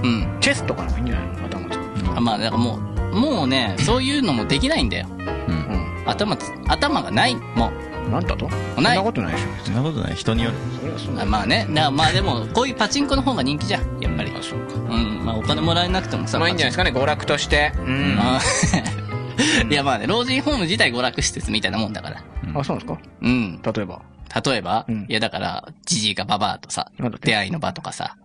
[0.03, 0.37] うん。
[0.39, 1.45] チェスとかの方がいいんじゃないの？
[1.45, 2.17] 頭と。
[2.17, 2.79] あまあ、だからも
[3.11, 5.07] う、もうね、そういうのもできないんだよ。
[5.09, 6.03] うん。
[6.05, 7.71] 頭つ、頭がない、も
[8.11, 8.49] なんだと？
[8.75, 9.65] そんないなことないでしょ。
[9.65, 10.15] そんなことない。
[10.15, 10.57] 人による。
[10.79, 11.19] それはそうう。
[11.21, 14.31] あまあね、だからまあでも、こういうパチンコの方が人気じゃん、やっぱり。
[14.37, 14.75] あ、そうか。
[14.75, 15.25] うん。
[15.25, 16.39] まあお金もらえなくてもさ。
[16.39, 17.71] まあいいんじゃないですかね、娯楽として。
[17.77, 18.17] うん。
[18.19, 18.39] あ
[19.69, 22.17] いやまあね、老人ホーム自体娯楽施設みたいなもんだから。
[22.55, 22.99] あ、そうなんですか？
[23.21, 23.61] うん。
[23.61, 24.01] 例えば？
[24.45, 26.91] 例えば、うんいやだから、ジジイがババアとさ
[27.21, 28.15] 出会いの場とかさ。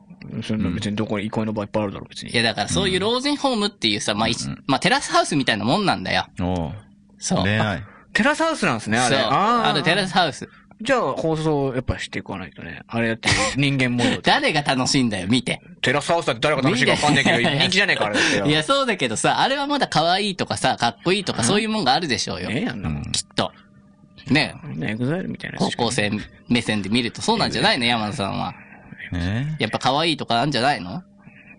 [0.42, 2.30] そんな別にどこに憩いの場いっぱいあるだろ、別に。
[2.30, 4.34] いやだからそういう老人ホームっていうさ、まあ、い
[4.66, 6.26] まあテラスハウスみたいなもんなんだよ。
[6.40, 6.72] おう
[7.18, 7.42] そう。
[7.42, 7.82] 恋愛。
[8.14, 9.16] テラスハウスなんですね、あれ。
[9.18, 9.26] そう。
[9.30, 10.48] あーあるテラスハウス。
[10.82, 12.82] じゃあ、放送やっぱしていかないとね。
[12.88, 14.18] あれやって人間模様で。
[14.24, 15.60] 誰が楽しいんだよ、見て。
[15.82, 18.46] テラスハウスだって誰が楽しいかわかんないけど、 人気じゃねえか、あれだってよ。
[18.46, 22.48] いや、そうだけどさ、あれはまだ可愛いとかさ、かっこいいとかそういうもんがあるでしょうよ。
[22.50, 23.02] ええやんなもん。
[23.12, 23.52] きっと。
[24.28, 26.10] ねエグザイルみたいな高校生
[26.48, 28.54] 目線で見るとそうなんじゃないの山田さんは。
[29.12, 31.02] ねやっぱ可愛いとかあるんじゃないの？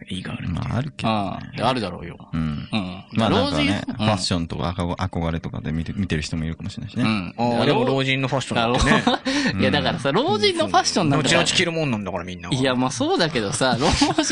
[0.09, 0.49] いいがある。
[0.49, 1.13] まあ、あるけうど。
[1.13, 1.67] ん。
[1.67, 2.17] あるだろうよ。
[2.33, 2.67] うん。
[2.71, 3.03] うん。
[3.13, 3.65] まあなんか老人？
[3.67, 7.03] ね、ファッションとか憧憧れとかで見て見てる人もいるかもしれないしね。
[7.03, 7.33] うん。
[7.59, 8.21] ああ、でも老人？
[8.21, 9.61] のファッションだね。
[9.61, 11.41] いや、だからさ、老人のファッションなんだ後から。
[11.41, 12.49] 々着るもんなんだからみんな。
[12.49, 14.23] いや、まあそうだけどさ、老人、ファ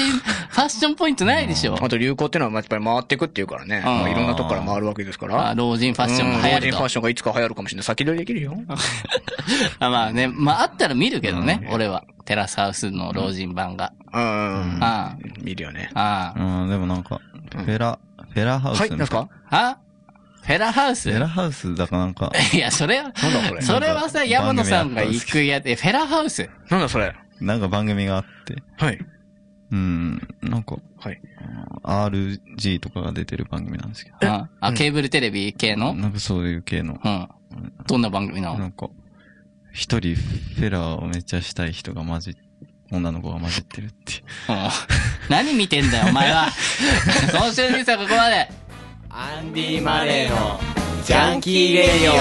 [0.66, 1.76] ッションポイントないでしょ。
[1.84, 3.82] あと流行ってのはやっぱり回っていくっていうからね。
[3.84, 5.50] まあいろんなとこから回るわけですから。
[5.50, 6.90] あ老人ファッションも流行るとうん老人ファッ。
[6.90, 7.84] ションがいつか流行るかもしれない。
[7.84, 8.56] 先取りできるよ。
[9.80, 12.04] あまあね、まああったら見るけどね、俺は。
[12.26, 13.94] テラスハウスの老人版が。
[14.14, 14.80] うん。
[14.82, 15.92] あ見るよね。
[15.94, 17.20] あ、あうん、でもなんか、
[17.52, 18.00] フェラ、
[18.34, 19.30] フェラハウスはい、なんですか？
[19.50, 19.58] あ。
[19.58, 19.78] あ
[20.42, 21.10] フェラハウス？
[21.10, 23.62] フェラハウスだからなんか、 いや、それは、なんだこれ？
[23.62, 27.16] それはさ、山野さんが行くやつ、えフェラハウスなんだそれ？
[27.40, 29.00] なんか番組があって、はい。
[29.72, 31.22] うん、なんか、はい。
[31.84, 34.18] RG とかが出てる番組なんですけど。
[34.32, 35.94] ああ、ケーブルテレビ系の？
[35.96, 37.00] なんかそういう系の。
[37.04, 37.30] うん。
[37.88, 38.60] どんな番組なの？
[38.60, 38.90] なんか、
[39.74, 42.38] 一人フェラをめっちゃしたい人が混じ、
[42.92, 44.24] 女の子が混じってるって
[45.30, 46.48] 何見てんだよ、お前は。
[47.34, 48.50] 今週のニュースはここまで。
[49.10, 50.60] アンディ・マレーの
[51.04, 52.18] ジャンキー・レディオ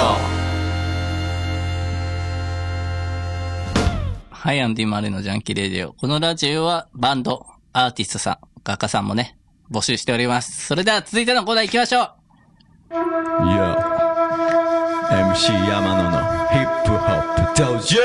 [4.30, 5.92] はい、アンディ・マレーのジャンキーレディオ。
[5.92, 9.36] このラジオはバンド、アーティストさん、画家さんもね、
[9.70, 10.66] 募集しております。
[10.66, 12.14] それでは続いてのコーナー行きましょう。
[12.92, 12.94] い
[13.50, 13.76] や、
[15.10, 16.31] MC 山野の
[17.56, 17.98] ホップ道場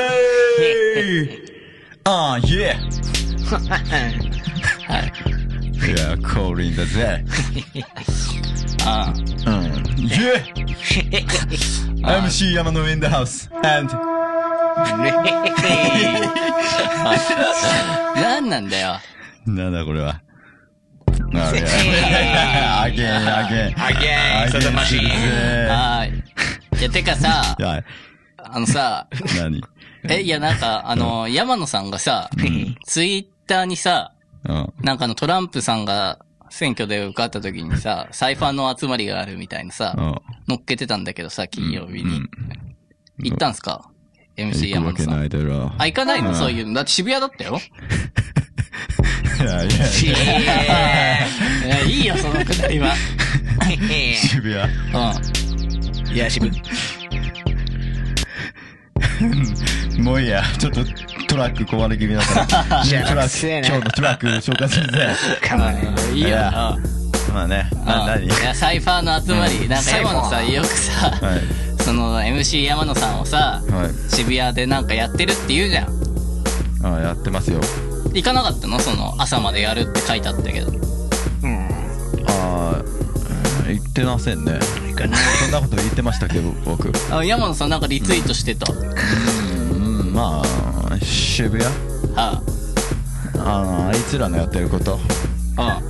[2.04, 2.74] ああ、イェ
[4.86, 5.12] はい。
[5.86, 7.24] いや、降臨だぜ。
[8.86, 9.12] あ
[9.46, 9.54] うん。
[10.00, 10.42] イェ
[12.02, 13.48] MC 山野 in the house.
[13.64, 14.86] And, あ。
[18.20, 18.98] 何なんだよ。
[19.46, 20.20] なんだこれは。
[21.34, 23.74] あれ、アゲ ン、アゲン。
[23.76, 24.98] あげーん、さだましい。
[25.04, 26.80] はーい。
[26.80, 27.84] いや、てかさ、はい。
[28.52, 29.62] あのさ、何？
[30.08, 32.30] え、いや、なんか、あの、山野さんがさ、
[32.86, 34.12] ツイッターにさ、
[34.44, 34.72] うん。
[34.80, 36.18] なんかあのトランプさんが
[36.50, 40.14] 選挙で受かった時にさ、サイファーの集まりがあるみたいなさ、うん。
[40.46, 42.30] 乗っけてたんだけどさ、金曜日にうん。
[43.24, 43.90] 行ったんすか
[44.36, 45.26] ?MC 行くわけな山野さん。
[45.26, 45.72] いだろ。
[45.76, 46.28] あ、行かないの？
[46.30, 46.74] うんそういうの。
[46.74, 47.58] だって渋谷だったよ。
[49.40, 51.26] いやいや、
[51.66, 52.94] いや、いいよ、そのくだりは。
[54.16, 54.54] 渋谷。
[56.08, 56.14] うん。
[56.14, 56.50] いや、渋。
[59.98, 60.84] もういいや、ちょっと
[61.28, 62.84] トラック壊れ気味だから。
[63.04, 65.08] トラック、今日のトラック紹介するぜ。
[65.46, 65.76] かわい
[66.14, 66.20] い。
[66.20, 66.98] いやうん
[67.34, 68.24] まあね、な、うん何？
[68.24, 71.82] いや、サイファーの集まり、なんか山野さんよくさ、はい。
[71.82, 74.14] その MC 山野さんをさ、はい。
[74.14, 75.88] 渋谷でなんかやってるって言うじゃん。
[76.84, 77.60] ああ、やってますよ。
[78.14, 78.80] 行かなかったの？
[78.80, 80.72] その朝までやるって書いてあったけど。
[81.42, 81.68] うん。
[82.28, 82.82] ああ、
[83.66, 84.58] 言ってませんね。
[84.98, 85.16] かな。
[85.16, 86.90] そんなこと言ってましたけど、僕。
[87.12, 88.72] あ山野さんなんかリツイートしてた？
[88.72, 88.74] う
[89.76, 91.64] ん、まあ、渋谷？
[92.14, 92.42] は
[93.38, 94.98] あの、あいつらのやってること。
[95.56, 95.80] あ、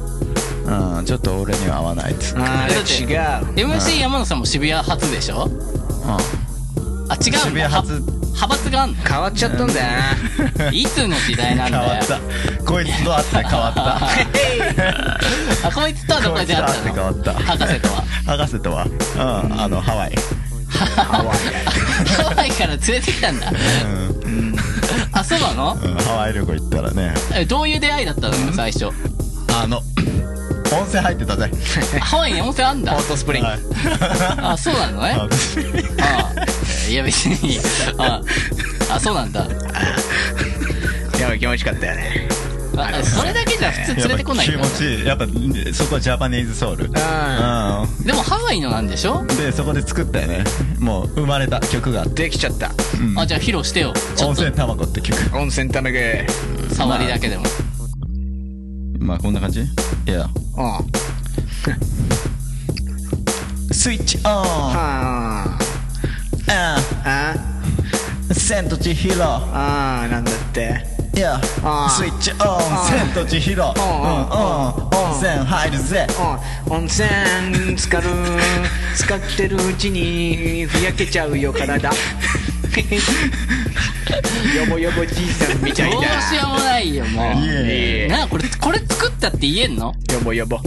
[0.67, 0.99] うん。
[0.99, 2.41] うん、ちょっと俺には合わないっつって。
[2.41, 3.09] あれだって違う。
[3.69, 5.49] MC 山野さんも渋谷初でしょ？
[6.05, 7.39] あ、違う。
[7.39, 9.03] 渋谷初は派閥があんの？
[9.03, 9.87] 変わっちゃったんだよ
[10.59, 10.71] な。
[10.71, 12.07] いつの時代なんだよ変わっ。
[12.07, 12.65] た。
[12.65, 15.67] こいつと会って変わった。
[15.69, 17.03] あ、こいつとはどこで会ったの？
[17.03, 17.35] わった。
[17.35, 18.05] 博士とは？
[18.27, 20.15] 博士とは、うん、あの、ハワイ。
[20.71, 20.85] ハ
[21.25, 21.39] ワイ
[22.07, 23.51] ハワイから連れてきたんだ。
[23.51, 24.55] うん、
[25.13, 25.77] あ、そうなの？
[25.83, 28.91] うんハワイ旅行行ったらね、え、どういう出会いだったのよ、最初？
[29.61, 29.83] あの、
[30.73, 31.51] 温泉入ってたぜ。
[32.01, 32.93] ハワイに温泉あんだ？
[32.93, 33.01] ホ。
[33.01, 33.49] ットスプリング。
[33.49, 33.61] はい
[34.41, 35.17] あ、そうなのね？
[36.01, 36.91] ああ。
[36.91, 37.59] いや、別に。
[37.99, 38.21] あ
[38.91, 39.47] あ、そうなんだ。
[41.21, 42.29] やばい、気持ちよかったよね。
[42.81, 45.05] あそれだけじゃ普通連れてこない気よ持ちいい。
[45.05, 45.27] やっぱ、
[45.75, 46.85] そこはジャパニーズソウル。
[46.85, 46.93] うん。
[46.93, 46.95] う
[48.07, 49.25] でもハワイのなんでしょ？
[49.27, 50.45] で、そこで作ったよね。
[50.79, 52.05] もう、生まれた曲が。
[52.07, 52.71] できちゃった。
[53.17, 53.93] あ、じゃあ披露してよ。
[54.15, 55.37] ちょっ温泉卵って曲。
[55.37, 56.25] 温泉ためげ。
[56.69, 57.43] と、触りだけでも。
[57.43, 57.53] まあ、
[59.17, 59.63] こんな感じ？
[59.63, 59.65] い
[60.11, 60.29] や。
[60.59, 60.63] う
[63.71, 63.75] ん。
[63.75, 65.59] スイッチオンは
[66.49, 67.35] ああ。
[68.31, 70.85] あ千と千尋ああ、なんだって。
[71.15, 72.39] スイッチオン
[72.89, 73.75] 千と千尋温
[75.17, 76.07] 泉入るぜ
[76.69, 76.75] うん。
[76.75, 77.09] 温泉
[77.77, 78.09] 浸かる。
[78.97, 81.91] 使ってるうちに、ふやけちゃうよ、体。
[82.81, 86.21] よぼよぼじいさんみたいどうな。
[86.23, 88.13] しようもないよ、もいえう。
[88.13, 89.95] なあ、これ、これ作ったって言えんの？
[90.13, 90.59] よぼよぼ。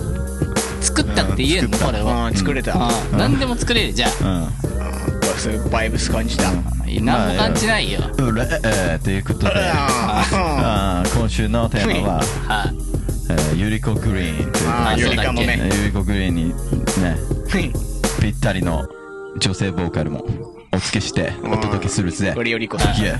[0.82, 1.78] 作ったって言えんの？
[1.78, 2.28] これは。
[2.28, 2.76] うん、作れた。
[2.76, 4.48] ああ、何でも作れる、じゃうん
[5.38, 6.50] そういうバイブス感じた。
[6.50, 6.54] あ。
[6.54, 8.02] 何も感じないよ。
[8.18, 12.76] うれえーということでああー今週のテーマははい。
[13.30, 15.64] えーゆりこグリーンというあー、あゆりかもそうだっめ。
[15.78, 17.74] ゆりこグリーンにねうん
[18.22, 18.88] ぴったりの
[19.40, 20.28] 女性ボーカルも
[20.74, 22.96] お付けしてお届けするぜこれよりこさん。
[22.96, 23.16] いえ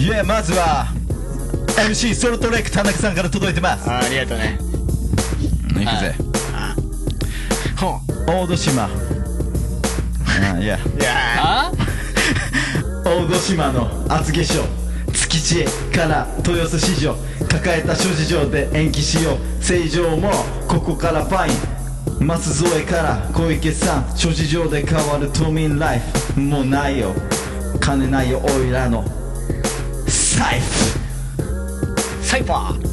[0.00, 0.86] いえまずは
[1.88, 4.58] MC ソルトレイク田中さんから届いてますあありがとうね。
[5.80, 6.14] いくぜ
[7.78, 8.84] ほ大戸島。
[8.84, 10.76] あいや。
[10.76, 11.00] う。
[11.00, 11.72] いやあ
[13.04, 14.62] 大戸島の厚化粧
[15.12, 15.64] 築地
[15.96, 17.16] から豊洲市場
[17.48, 20.30] 抱えた諸事情で延期しよう正常も
[20.68, 21.79] ここからファイン
[22.20, 26.00] 松添から小池さん諸事情で変わる都民ライ
[26.34, 26.40] フ。
[26.40, 27.14] もうないよ。
[27.80, 29.02] 金ないよおいらの
[30.06, 30.64] 財布。
[31.40, 32.90] ー、サイファー。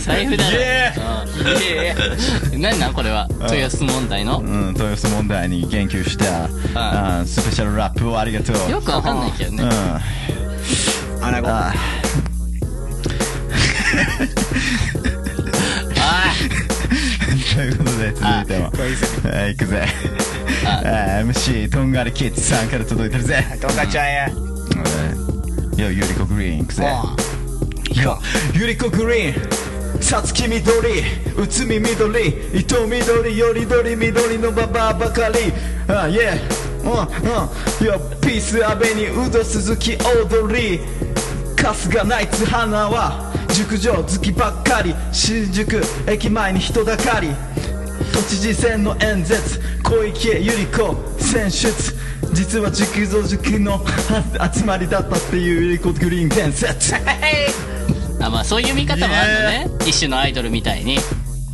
[0.00, 0.56] 財布だろ。
[0.56, 0.92] イエ
[2.54, 3.28] うん何なんこれは？
[3.30, 4.40] 豊洲問題の？
[4.40, 8.70] うん豊洲問題に言及したあスペシャルラップをありがとう。
[8.70, 9.64] よくわかんないけどね。
[9.64, 9.70] うん。
[11.24, 11.48] アナゴ。
[16.82, 18.64] ああということで続いても。
[18.64, 19.86] はい行くぜ。
[20.66, 20.82] あ。
[20.84, 23.44] あ MC とんがりキッズさんから届いてるぜ。
[23.60, 24.28] とんかちゃんや。
[24.28, 26.84] よゆりこグリーン行くぜ。
[28.02, 28.18] よ
[28.54, 30.02] ゆりこグリーン。
[30.02, 30.64] さつき緑
[31.36, 35.52] うつみ緑伊藤緑よりどり緑のババアばかり。
[35.88, 36.40] あイェ
[36.82, 36.94] うんう
[37.84, 37.86] ん。
[37.86, 41.02] よピースアベニューウド鈴木オードリー。
[41.62, 47.28] 春日ナイツ花は熟女好きばっかり新宿駅前に人だかり。
[48.12, 49.60] 都知事選の演説。
[49.82, 51.94] 小池百合子選出。
[52.32, 53.84] 実は熟女好きの
[54.54, 56.94] 集まりだったっていう百合子グリーン伝説
[58.20, 59.70] あ、まあそういう見方もあるのね。
[59.86, 60.94] 一種のアイドルみたいに。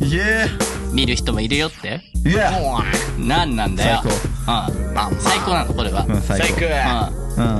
[0.01, 0.45] イエ
[0.93, 2.01] 見る人もいるよって。
[2.23, 4.01] ーイエーなんなんだよ。
[4.03, 4.45] 最うん。
[4.45, 6.05] まあまあ最高なのこれは。
[6.07, 7.43] うん最最高高。
[7.43, 7.55] うん。
[7.55, 7.59] うん。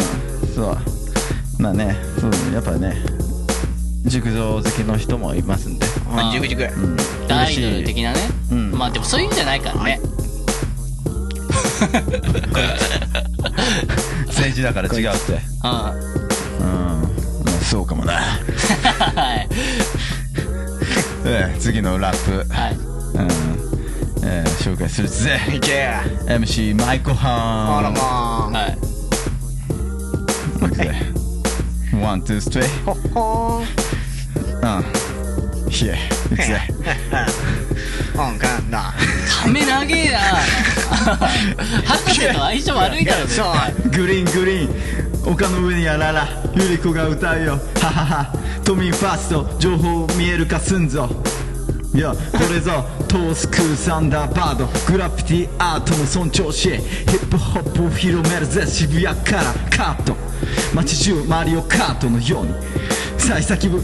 [0.55, 0.77] そう。
[1.61, 2.95] まあねそうやっぱね
[4.05, 6.63] 熟女好きの人もいますんでうん、じゅくじゅく。
[6.63, 6.97] うん
[7.31, 8.19] アイドル的なね。
[8.51, 9.99] うんまあでもそういうんじゃないからね。
[14.27, 15.39] 政治だから違うってうん。
[15.69, 15.93] は
[16.59, 16.65] うん
[17.45, 18.23] まあそうかもない。
[21.25, 22.73] えー次のラップはい。
[22.75, 22.79] うん
[24.27, 26.01] えー紹介するぜいけや。
[26.27, 28.49] MC マイコあハンらまあ。
[28.49, 28.77] はい。
[31.99, 34.77] いくぜワン、ツー、ストレイほっほーん。
[34.77, 34.85] うん
[35.69, 35.97] いえ
[36.33, 36.59] いくぜ
[38.15, 38.93] ほんかんな。
[39.43, 40.19] ため長えな。
[41.85, 43.45] 博士と相性悪いだろ、絶そう。
[43.53, 43.73] 対。
[43.97, 45.31] グリーングリーン。
[45.31, 46.27] 丘の上にあらら。
[46.55, 47.59] ゆり子が歌うよ。
[47.81, 48.33] ははは。
[48.65, 49.55] 都民ファースト。
[49.59, 51.09] 情報見えるかすんぞ
[51.91, 54.67] いやこれぞトースクサンダーバード。
[54.91, 59.43] グラフィティアートの尊重しヒップホップを広めるぜ渋谷から
[59.75, 60.15] カット。
[60.75, 62.53] 街中マリオカートのように。
[63.17, 63.81] 幸先部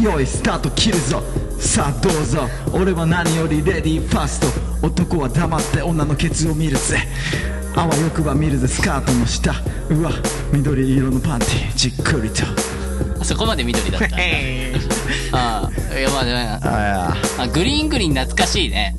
[0.00, 1.22] 用意スタート切るぞ。
[1.58, 2.48] さあどうぞ。
[2.72, 4.40] 俺は何よりレディーファース
[4.80, 4.86] ト。
[4.86, 6.98] 男は黙って女のケツを見るぜ。
[7.74, 9.52] あわよくば見るぜスカートの下。
[9.90, 10.12] うわ
[10.52, 11.74] 緑色のパンティ。
[11.74, 12.44] じっくりと。
[13.24, 14.16] そこまで緑だった。
[14.18, 14.74] え
[15.32, 18.94] ああ、いやまあでもあやあ、グリーングリーン懐かしいね。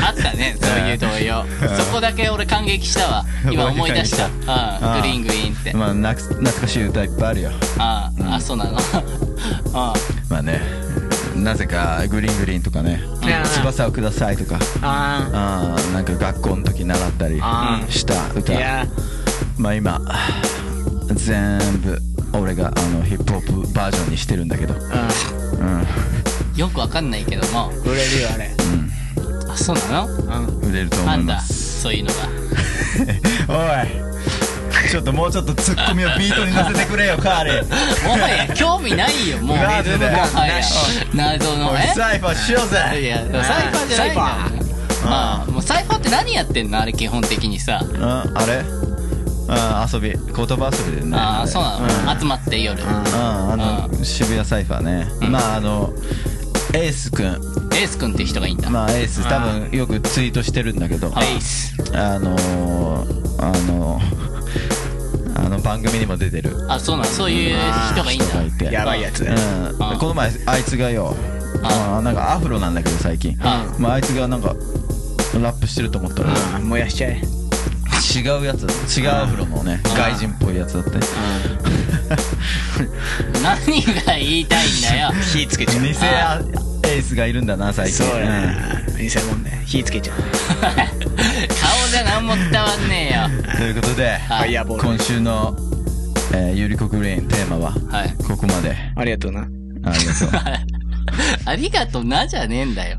[0.00, 1.44] あったね、そういう童謡。
[1.76, 3.24] そこだけ俺感激したわ。
[3.50, 4.26] 今思い出した。
[4.46, 5.72] ああ、グリーングリーンって。
[5.74, 8.78] まあなく懐かしい歌いっぱいあるよああ、あ、そうなの。
[9.74, 9.92] あ
[10.28, 10.60] まあね
[11.36, 17.40] なぜかグリーングリーンとかねうん翼をくださいとかああーなんか学校の時習ったり
[17.88, 18.52] した歌。
[19.56, 20.00] まあ今
[21.14, 22.00] 全部
[22.32, 25.86] 俺があのヒップホップバージョンにしてるんだけどううん
[26.56, 27.68] よくわかんないけども。
[27.70, 27.74] ん。
[27.82, 28.50] 売れるよ、あれ。
[29.48, 30.08] あ、そうなの？
[30.08, 30.70] うん。
[30.70, 31.40] 売れると思いあんだ？
[31.40, 32.28] そういうのが。
[33.48, 39.56] おいちょっともうちょっとツッコミをビートに乗せてくれよカーリーもはや興味ないよ、もう。
[39.56, 40.60] もなんでだよはや。
[41.14, 44.26] 謎おの、いえサイファーしようぜいや、サイファーじゃないんだよ
[45.04, 46.80] ああ、もうサイファーって何やってんの？
[46.80, 47.80] あれ基本的にさ。
[47.84, 48.64] うんあれ？
[48.64, 48.64] あ
[49.48, 51.16] 遊び言葉遊びでね。
[51.16, 52.18] ああ、そうなの、ん。
[52.20, 52.80] 集まって夜。
[52.82, 52.88] うん。
[52.88, 55.06] あの渋谷サイファーね。
[55.30, 55.92] まああの
[56.74, 58.68] エースくんエース君って人がいいんだ。
[58.68, 59.26] まあエース。
[59.26, 61.10] 多分よくツイートしてるんだけど。
[61.10, 61.74] はいエイス。
[61.94, 64.00] あのー、あの
[65.36, 66.50] あの番組にも出てる。
[66.68, 67.08] あ、そうなの。
[67.08, 67.56] そういう
[67.92, 68.20] 人がいいん。
[68.20, 68.42] だ。
[68.44, 68.64] いて。
[68.66, 69.24] やばいやつ。
[69.24, 69.82] うん。
[69.82, 71.14] あこの前あいつがよ。
[71.62, 71.96] あ。
[71.98, 73.38] あなんかアフロなんだけど最近。
[73.40, 73.64] あ。
[73.78, 74.54] まああいつがなんか
[75.40, 76.58] ラップしてると思ったら。
[76.58, 76.68] うん。
[76.68, 77.37] 燃やしちゃえ。
[78.16, 80.90] 違うやつ違うアフロのねあ外人っぽいやつだって
[83.42, 85.10] 何が言いたいんだよ。
[85.32, 85.82] 火つけちゃう。
[85.82, 85.88] 偽
[86.88, 88.56] エースがいるんだな最近そうやね。
[88.98, 89.62] 偽物ね。
[89.66, 90.16] 火つけちゃう。
[90.62, 93.26] 顔じゃ何も伝わんねえよ。
[93.26, 94.18] う んということで。
[94.28, 95.54] 今週の
[96.32, 98.14] えーゆりこグリーンテーマははい。
[98.26, 99.40] ここまでありがとうな。
[99.40, 99.44] あ
[99.92, 100.30] りがとう
[101.44, 102.98] ありがとうなじゃねえんだよ。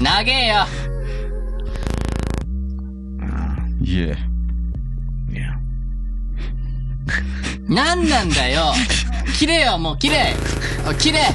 [0.00, 0.56] 長えよ。
[0.56, 0.66] あ
[3.22, 3.56] あ。
[3.82, 4.16] いえ。
[5.30, 5.54] いや。
[7.68, 8.72] なんなんだよ。
[9.38, 10.34] 切れよ、もう切れ。
[10.88, 11.20] お切れ。
[11.20, 11.26] おい。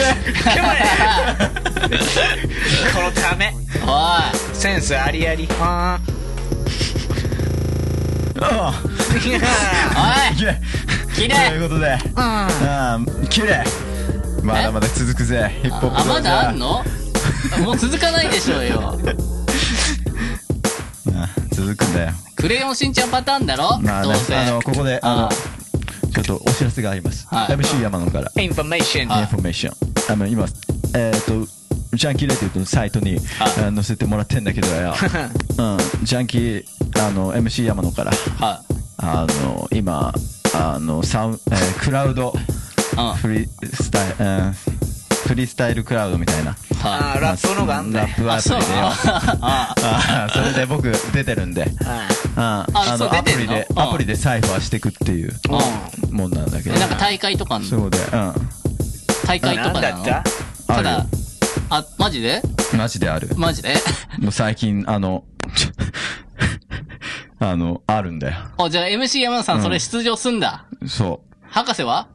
[2.94, 3.54] このため。
[3.86, 4.20] お
[4.54, 5.46] センスありあり。
[5.60, 5.98] あ
[8.40, 8.72] あ。
[9.24, 9.40] いおい。
[9.94, 10.60] あきれ
[11.14, 11.34] 切れ。
[11.34, 11.98] ということで。
[12.16, 13.62] ああきれ。
[14.42, 15.50] まだまだ続くぜ。
[15.62, 16.99] ヒップホップあ、まだあんのの？
[17.64, 18.98] もう続かないでしょうよ。
[21.52, 22.12] 続くんだよ。
[22.36, 23.78] クレヨンしんちゃんパターンだろ？
[23.80, 24.34] まあねどうせ。
[24.36, 25.28] あのここであ
[26.12, 27.26] のちょっとお知らせがあります。
[27.28, 27.56] はい。
[27.56, 28.32] MC 山野から。
[28.34, 28.40] あ。
[28.40, 29.18] インフォメーション。
[29.18, 30.46] インフォメーションあの今
[30.94, 31.46] えっと
[31.96, 33.20] ジャンキーレディオのサイトにはい。
[33.68, 34.94] あ載せてもらってんだけどよ。
[35.58, 35.62] う
[36.02, 36.04] ん。
[36.04, 36.64] ジャンキー
[37.06, 38.12] あの MC 山野から。
[38.38, 38.62] は
[39.02, 40.12] あの今
[40.54, 42.34] あのサウン、えークラウド
[42.96, 43.14] うん。
[43.16, 44.54] フリースタイル、うん
[45.30, 46.56] フリースタイルクラウドみたいな。
[46.82, 48.00] あーラップのがあんだ。
[48.00, 48.78] ラップアあ、そうプリで。
[48.80, 51.70] よああーそれで僕出てるんで。
[52.36, 53.18] ああそう出の？
[53.20, 55.32] アプリでアプリでサイファーしていくっていう。
[56.10, 56.74] うもんなんだけど。
[56.76, 56.80] ん。
[56.80, 57.64] なんか大会とかの？
[57.64, 58.34] そうでうん。
[59.24, 59.80] 大会とかなの？
[59.80, 60.24] だった
[60.74, 61.06] ただある、
[61.70, 62.42] あ、マジで？
[62.76, 63.28] マジである。
[63.36, 63.74] マジで？
[64.18, 65.22] もう最近あの
[67.38, 68.36] あのあるんだよ。
[68.58, 70.64] あ、じゃあ MC 山田さんそれ出場すんだ。
[70.88, 72.08] そ博士は？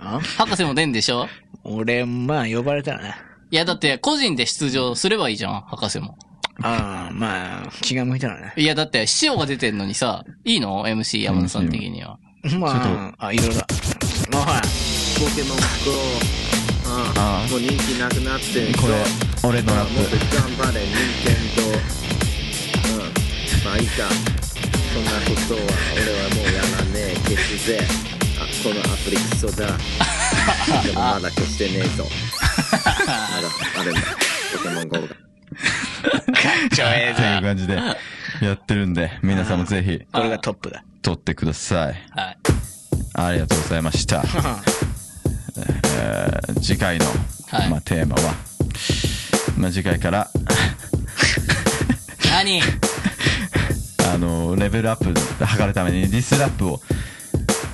[0.00, 1.28] あ博士も出んでしょ？
[1.68, 3.14] 俺、まあ、呼ばれたらね。
[3.50, 6.18] いや、だって個人で出場すればいいじゃん、博士も。
[6.62, 8.52] ああ、まあ、気が向いたらね。
[8.56, 12.18] いや、だって、師匠が出てんのにさ、いいの ?MC 山田さん的には。
[12.58, 13.54] まあ、あ、いろいろ。
[14.32, 14.62] まあ、ほら。
[15.18, 16.38] ポケモン GO
[17.16, 18.94] あもう人気なくなってうこれ
[19.42, 21.66] 俺のラッもっとプ頑張れ任天堂
[22.94, 23.10] うん
[23.64, 24.08] まあいいか
[24.94, 25.60] そんなことは
[25.92, 27.80] 俺はもうやらねえ消すぜ
[28.14, 28.17] あ
[28.62, 29.66] このアプリクソだ
[30.82, 32.04] でもまだ消してねえぞ
[33.06, 33.48] まだ
[33.80, 34.00] あるんだ。
[34.56, 35.08] ポケモン GO が。
[36.74, 37.42] ちょええっていうぜ。
[37.42, 37.74] 感じで
[38.42, 40.84] やってるんで皆さんもぜひこれがトップだ。
[41.02, 41.94] 撮ってください。
[42.10, 42.38] はい。
[43.14, 44.22] ありがとうございました、
[45.56, 47.06] えー次回の、
[47.50, 47.70] はい。
[47.70, 48.34] まあ、テーマは、
[49.56, 50.28] まあ、次回から
[52.30, 52.60] 何？
[54.12, 56.80] あのレベルアップ図るために diss rap を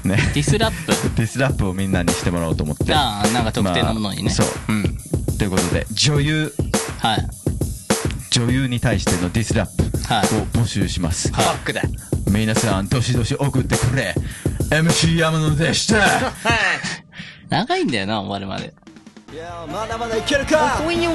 [0.07, 0.17] ね。
[0.35, 2.95] diss rap。diss rap をみんなにしてもらおうと思って。
[2.95, 4.25] ああ、なんか特定のものにね。
[4.25, 4.47] まあそう。
[4.69, 4.99] うん。
[5.39, 6.55] ということで女優。
[7.01, 7.29] はい。
[8.31, 10.25] 女優に対しての diss rap はい。
[10.25, 11.83] を募集します、ファックだ。
[12.31, 14.15] 皆さんどしどし送ってくれ。
[14.71, 16.09] MC 山野でしたはい。
[17.49, 18.75] 長いんだよな、終わるまで。
[19.33, 20.79] いやまだまだいけるか。
[20.81, 21.11] 遅いよ。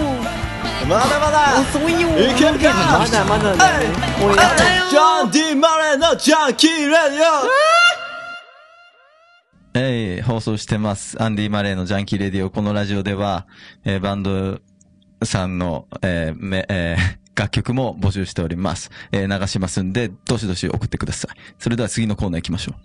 [0.88, 1.62] まだまだ。
[1.62, 2.10] 遅いよ。
[2.20, 3.00] いけるか。
[3.00, 4.90] まだまだだよもうやだよ。
[4.90, 7.20] ジャンディ・マレーのジャンキー・レディ
[9.82, 11.22] えい、放送してます。
[11.24, 12.50] アンディ・マレーのジャンキー・レディオ。
[12.50, 13.48] このラジオでは、
[13.86, 14.60] えーバンド
[15.24, 18.92] さんの、えーめえー楽曲も募集しております。
[19.14, 21.38] えー流しますんで、どしどし送ってください。
[21.58, 22.76] それでは次のコーナー行きましょう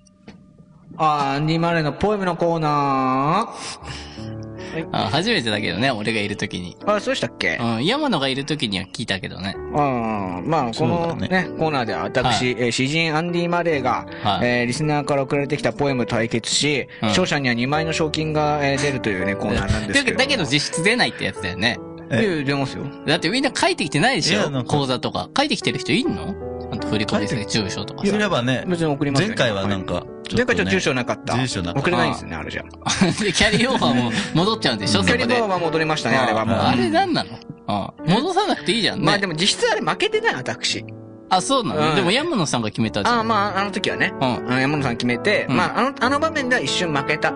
[0.96, 4.53] アンディ・マレーのポエムのコーナー
[4.92, 6.76] 初めてだけどね、俺がいるときに。
[6.80, 6.94] ー。
[6.94, 7.56] あ、そうしたっけ？
[7.60, 9.54] うん、山野がいるときには聞いたけどね。
[9.74, 20.18] あまあ、このだねね、コーナーでは私、はいえー詩人アンディ・マレーが、はいえーリスナーから送られてきたポエム対決し、うん勝者には2万円の賞金が、えー出るというね、コーナーなんですけど。
[20.18, 21.78] だけど実質出ないってやつだよね。
[22.10, 22.84] え出ますよ。
[23.06, 24.64] だってみんな書いてきてないでしょ？
[24.64, 25.30] 講座とか。
[25.36, 26.34] 書いてきてる人いんの？
[26.74, 28.12] あと振り込み先住所とかす。
[28.18, 31.34] ればね、別に送りますよ、前回はなんか、前回ちょっと住所なかった。
[31.34, 32.62] 住所なかった送れないんですね、あれじゃ。
[33.22, 35.18] で、キャリーオーバーも戻っちゃうんでしょそこで。
[35.18, 36.58] キャリバーは戻りましたね、あれはもう。
[36.58, 37.24] あれなんな
[37.66, 37.92] の？
[38.06, 38.10] うん。
[38.12, 39.06] 戻さなくていいじゃんね。
[39.06, 40.84] まあでも実質あれ負けてない、私。
[41.30, 43.16] あ、そうなうんのでも山野さんが決めたじゃん。
[43.16, 44.12] ああ、まあ、あの時はね。
[44.20, 44.24] うん。
[44.24, 47.32] あの山野さん決めて、うんまあ、あの、あの場面では一瞬負けた。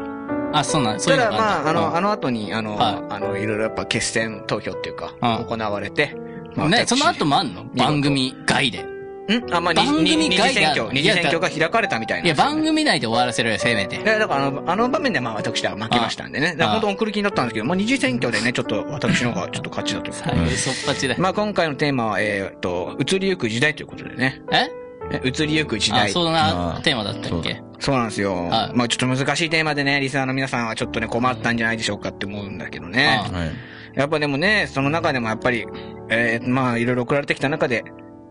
[0.52, 6.14] あ、そうなんそうただ、いうのがまあ、あの、あの、の後に、あの、はあの、いろいろやっぱ決戦投票っていうか、うん行われて、
[6.54, 7.64] まあね、私その後もあんの？
[7.64, 8.84] 事番組外で。
[9.34, 9.54] ん？
[9.54, 12.26] あ、まあ、番組二二次選挙、二次選挙が開かれたみたいな。
[12.26, 13.98] いや、番組内で終わらせろよ、せめて。
[13.98, 16.54] でだからあの、あの場面でまあ私は負けましたんでね。
[16.56, 21.14] だから本当送る気になったんですけど、まあ二次選挙でね、ちょっと私の方がちょっと勝ちだといそっぱちだ。
[21.18, 24.42] まあ今回のテーマは、えーっと、移りゆく時代ということでね。
[24.52, 24.68] え？
[25.10, 26.10] え移りゆく時あ、代。
[26.10, 27.62] そんあなーテーマだったっけ？
[27.78, 28.34] そうなんですよ。
[28.34, 33.22] はいまあちょっと難しいテーマでね、リスナーの皆さんはちょっとね、困ったんじゃないでしょうかって思うんだけどね。
[33.26, 33.50] あはい。
[33.94, 35.66] やっぱでもね、その中でもやっぱり、
[36.10, 37.84] えー、まあいろいろ送られてきた中で、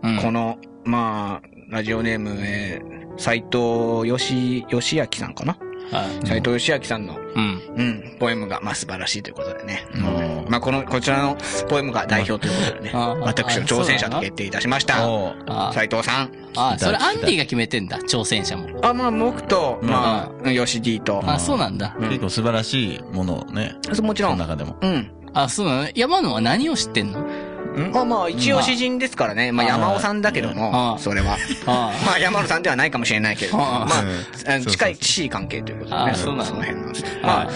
[0.04, 0.18] うん。
[0.18, 5.58] この、まあ、ラジオネーム、えー、斎藤よし、よしあきさんかな？
[5.91, 6.28] はい。
[6.28, 7.62] 斎藤よしあきさんの、うん。
[7.78, 9.86] うん、ポエムが、まあ素晴らしいということでね。
[9.93, 11.38] うんまあこの、こちらの
[11.68, 14.95] ポエムが代表ということでね、あ私の挑戦者と決定いたしました。
[15.74, 16.32] 斎藤さん。
[16.56, 18.80] あ、それアンディが決めてんだ、挑戦者も。
[18.82, 21.95] あ、まあ僕と、まあ、よし D と、あ、そうなんだ。
[22.00, 23.76] 結構素晴らしいものをね。
[24.02, 24.38] もちろん。
[24.38, 24.78] その中でも。
[24.82, 25.12] うん。
[25.34, 25.89] あ、そうなの？
[25.95, 27.26] 山野は何を知ってんの？
[27.93, 29.51] あまあ、一応詩人ですからね。
[29.51, 31.38] まあ、山尾さんだけどあも、あそれは。
[31.65, 36.11] あまあ、山尾さんではないかもしれないけれどまあ近い、近い関係ということでね。
[36.11, 37.05] あそうなのその辺なんです。
[37.23, 37.49] あま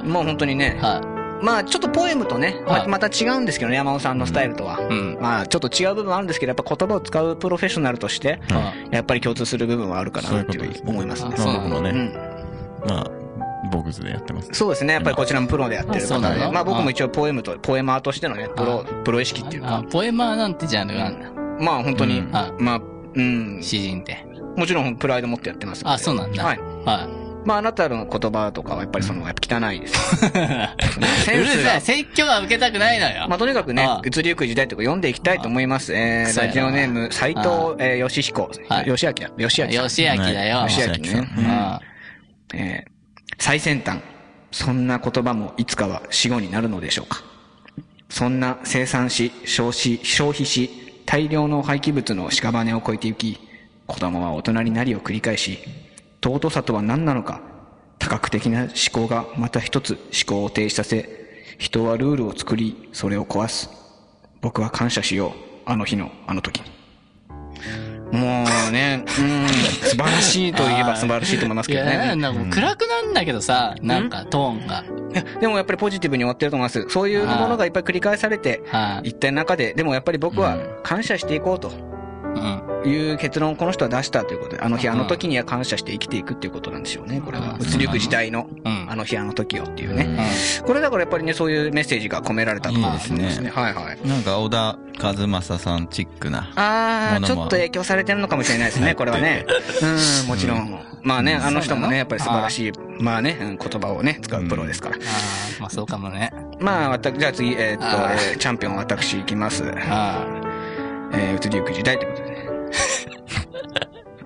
[0.00, 1.00] あ、もう本当にね、は
[1.42, 4.78] まあ、ちょっとポエムとね、また違うんですけどね、山尾さんのスタイルとは。
[4.78, 5.18] うん。
[5.20, 8.40] まあ、ちょっと違う部分はあるんですけど、やっぱ言葉を使うプロフェッショナルとして、
[8.90, 11.34] やっぱり共通する部分はあるかなっていう思いますね。
[11.34, 12.12] あそうなのね、うん。
[12.88, 13.10] まあ、
[13.74, 14.50] ボグズでやってます。
[14.52, 14.94] そうですね。
[14.94, 16.04] やっぱりこちらもプロでやってる方で。
[16.04, 21.32] あそうなのまあ僕も一応ポエムと、ポエマーとしてのね、プロ、プロ意識っていうあか、、ポエマーなんてジャンルがあるんだ。
[21.60, 22.80] まあ本当に、うんあまあ、
[23.14, 24.24] うん、詩人って。
[24.56, 26.44] もちろんプライド持ってやってますあ、そうなんだ。
[26.44, 26.58] はい。
[26.84, 27.08] は
[27.44, 30.26] まああなたの言葉とかはやっぱりその、やっぱ汚いです。
[30.26, 30.28] い。
[31.24, 31.80] センスがうるさい。
[31.80, 33.26] 説教は受けたくないのよ。
[33.28, 35.92] まあとにかくねあ、移りゆく時代とか読んでいきたいと思います。
[35.92, 37.48] えー、ラジオネーム、斎藤、
[37.78, 38.50] えー、義彦。
[38.68, 39.30] はい義明だ。
[39.36, 39.88] 義明さん。
[39.88, 40.60] 吉明だよ。
[40.62, 41.28] 義明ね。
[41.36, 41.80] うんあ
[42.54, 42.93] えー
[43.38, 44.00] 最先端。
[44.52, 47.22] そんな言葉もいつかは死後になるのでしょうか？
[48.08, 53.38] そんな生産し、消費し、消費し、大量の廃棄物の屍を越えてゆき、
[53.86, 55.58] 子供は大人になりを繰り返し、
[56.22, 57.40] 尊さとは何なのか、
[57.98, 63.68] 多角的な思考がまた一つ思考を停止させ、人はルールを作り、それを壊す。
[64.40, 65.32] 僕は感謝しよう。
[65.66, 66.70] あの日の、あの時に。
[68.14, 71.96] もうね、うん、素晴らしいといえば素晴らしいと思いますけどね。
[71.98, 74.84] なんだ、もう暗くなんだけどさ、なんかトーンが。
[75.40, 76.86] でもやっぱりポジティブに終わってると思います。
[76.88, 79.08] そういうものがいっぱい繰り返されてはい。
[79.08, 79.10] い。
[79.12, 81.70] った中で、でもやっぱり僕は感謝していこうと
[82.34, 82.64] うん。
[82.84, 87.20] いう結論をこの人は出したということで、あの日うんあの時には感謝して生きていくっていうことなんでしょうね。
[87.24, 87.58] これはう。
[87.58, 90.04] ん移りゆく時代のうんあの日あの時をっていうね。
[90.60, 90.66] うん。
[90.66, 94.08] これだからやっぱりね、そういうメッセージが込められたと思いますいいですねはいはい。
[94.08, 96.50] なんか、小田和正さんチックな。
[96.56, 99.46] あー、ものもちょっと影響されてるのかもしれないですね、 これはね。
[100.22, 100.80] うん、もちろん。
[101.02, 104.96] まあね、あの人もね、やっぱり素晴らしい、まあね、うん言葉をね、使うプロですから。
[104.96, 106.32] ああ、まあそうかもね。
[106.60, 109.64] まあ、じゃあ次、えーっと、チャンピオン私いきます。
[111.14, 112.46] あえー、移りゆく時代ってことでね。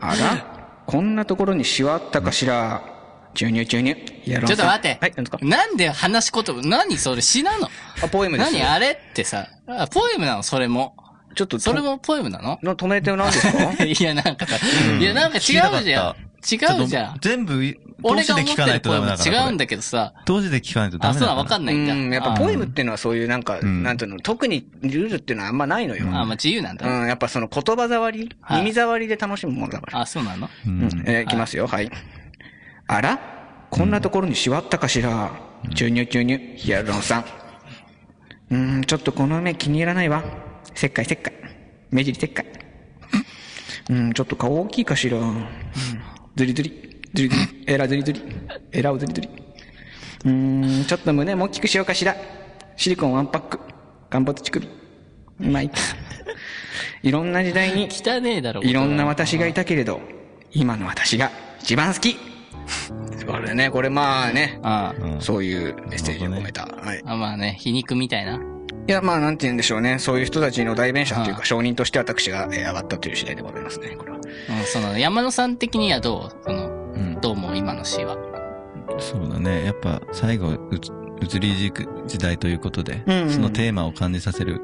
[0.01, 0.83] あら？
[0.87, 2.83] こんなところにシワあったかしら？
[3.35, 3.97] 注入注入。
[4.25, 4.47] いやあ。
[4.47, 4.99] ちょっと待って。
[5.01, 5.39] はい、何ですか？
[5.43, 7.69] なんで話し言葉、何それ詩なの？
[8.03, 8.53] あ、ポエムです。
[8.53, 10.43] 何あれってさ、あポエムなの？
[10.43, 10.95] それも。
[11.35, 12.59] ちょっと、それもポエムなの？
[12.63, 13.85] の止めて何ですか？
[13.85, 14.57] いや、なんかさ、
[14.99, 15.41] いや、なんか違
[15.81, 16.17] うじゃん。
[16.41, 17.19] 違うじゃん。
[17.21, 19.31] 全部、同俺時で聞かないが思ってるポとダメだから。
[19.31, 20.13] エムと違うんこだけどさ。
[20.17, 21.43] れ同時で聞かないとダあ、そうなの？
[21.43, 21.59] メだから。
[21.59, 21.95] うわかんないんだ。
[21.95, 26.07] ん、やっぱポエムっていうのはそういうなんか、んなんていうの、特にルールっていうのはあんまないのよ。
[26.09, 26.87] あ、まあ自由なんだ。
[26.87, 30.01] うん、やっぱその言葉触り、はい耳触りで楽しむもんだから。
[30.01, 30.49] あ、そうなの？
[30.67, 31.91] うんうん、えーいきますよ、はい。
[32.87, 33.19] あら？
[33.71, 35.33] こんなところにしわったかしら？
[35.75, 37.25] 注入注入、ヒアルロン酸。
[38.51, 40.23] うーん、ちょっとこの目気に入らないわ。
[40.75, 41.33] 石灰石灰。
[41.91, 42.47] 目尻石灰。
[43.91, 45.19] うーん、ちょっと顔大きいかしら？
[45.19, 45.45] うん、
[46.39, 48.23] ずりずり、ずりずり、エラずりずり、
[48.71, 49.29] エラをずりずり。
[50.25, 52.15] うーん、ちょっと胸も大きくしようかしら。
[52.77, 53.59] シリコンワンパック。
[54.09, 54.69] 頑張って乳首。
[54.69, 54.71] う
[55.49, 55.71] まい。
[57.03, 58.63] いろんな時代に汚ねえだろ。
[58.63, 60.01] いろんな私がいたけれど、
[60.53, 62.17] 今の私が一番好き。
[63.27, 66.67] これね、これまあね、ああうんそういうメッセージを込めた。
[66.67, 67.03] はい。
[67.05, 67.17] あ。
[67.17, 68.39] まあね、皮肉みたいな。
[68.89, 69.99] いや、まあなんて言うんでしょうね。
[69.99, 74.17] そういう人たちの代弁者というか、証人として私がえー上がったという次第でございますね、これは。
[74.17, 74.23] うん、
[74.65, 76.43] その、山野さん的にはどう？
[76.43, 78.17] その、うんどうも今の詩は。
[78.99, 79.67] そうだね。
[79.67, 80.91] やっぱ最後、うつ
[81.37, 81.71] 移り時
[82.07, 84.63] 時代ということで、うんうんそのテーマを感じさせる。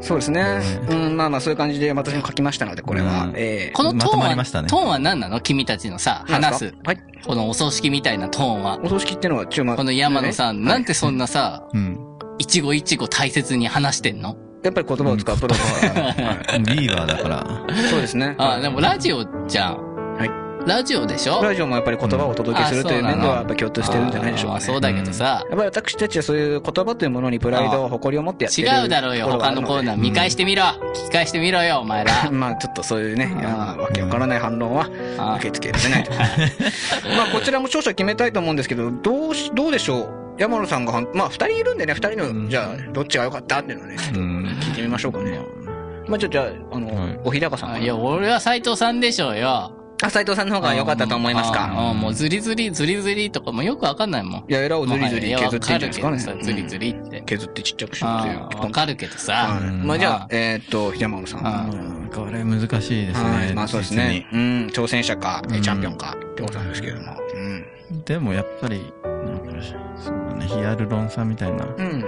[0.00, 0.60] そうですね。
[0.90, 3.26] うん、まあまあそういう感じで私も書きましたので、これは。
[3.26, 5.40] うんえーこのトーンは、りましたねトーンは何なの？
[5.40, 6.74] 君たちのさ、話す。
[6.84, 6.98] はい。
[7.24, 8.80] このお葬式みたいなトーンは。
[8.82, 12.05] お葬式っていうのは、ちょ、まあこの山野さん、なんててそんなさ、うん。
[12.38, 14.36] 一語一語大切に話してんの？
[14.62, 15.54] やっぱり言葉を使うプロ。
[15.54, 17.46] はいリーバーだから。
[17.90, 18.34] そうですね。
[18.38, 20.16] あ、でもラジオじゃん。
[20.16, 20.68] はい。
[20.68, 21.40] ラジオでしょ？
[21.40, 24.64] ラジオもやっぱり言葉をお届けするという面では、やっぱ共通してるんじゃないでしょうかね。
[24.64, 29.96] そうだけどさ、やっぱり私たちはそういう言葉というものにプライド、誇りを持ってやって違るうだろうよ、他のコーナー。
[29.96, 32.12] 見返してみろ聞き返してみろよ、お前ら。
[32.32, 34.88] まあちょっとそういうね、わけわからない反論は
[35.38, 36.10] 受け付けられないと。
[37.16, 40.25] まあこちらも少々決めたいと思うんですけど、どうし、どうでしょう？
[40.38, 43.96] 山野さんがまあ二人いるんでね、二人の、じゃあ、どっちが良かったっていうのをね。
[43.96, 45.40] 聞いてみましょうかね。
[46.06, 49.72] まあちょっとじゃあ、あの、はいお日高さんいや、俺は斎藤さんでしょうよ。
[50.02, 54.44] あ、斉藤さんの方が良かったと思いますかああもうズリズリ、ズリズリとかもよくわかんないもん。
[54.46, 56.42] いや、エラをズリズリ削っていいんじゃないですかね。
[56.42, 57.22] ズリズリって。
[57.22, 59.58] 削ってちっちゃくしようというわかるけどはさ。
[59.62, 59.64] い。
[59.86, 61.46] まあじゃあ、えーっと、山野さん。
[61.46, 63.30] あうんこれ難しいですね。
[63.30, 63.54] はい。
[63.54, 64.26] まあそうですね。
[64.32, 64.40] うん。
[64.66, 67.16] 挑戦者か、チャンピオンか、ってことなんですけれども。
[67.34, 67.38] う
[67.94, 68.04] ん。
[68.04, 68.92] でもやっぱり、
[69.96, 72.04] そうだね、ヒアルロン酸みたいなうん。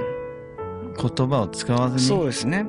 [0.97, 2.67] 言葉を使わずに、そうですね。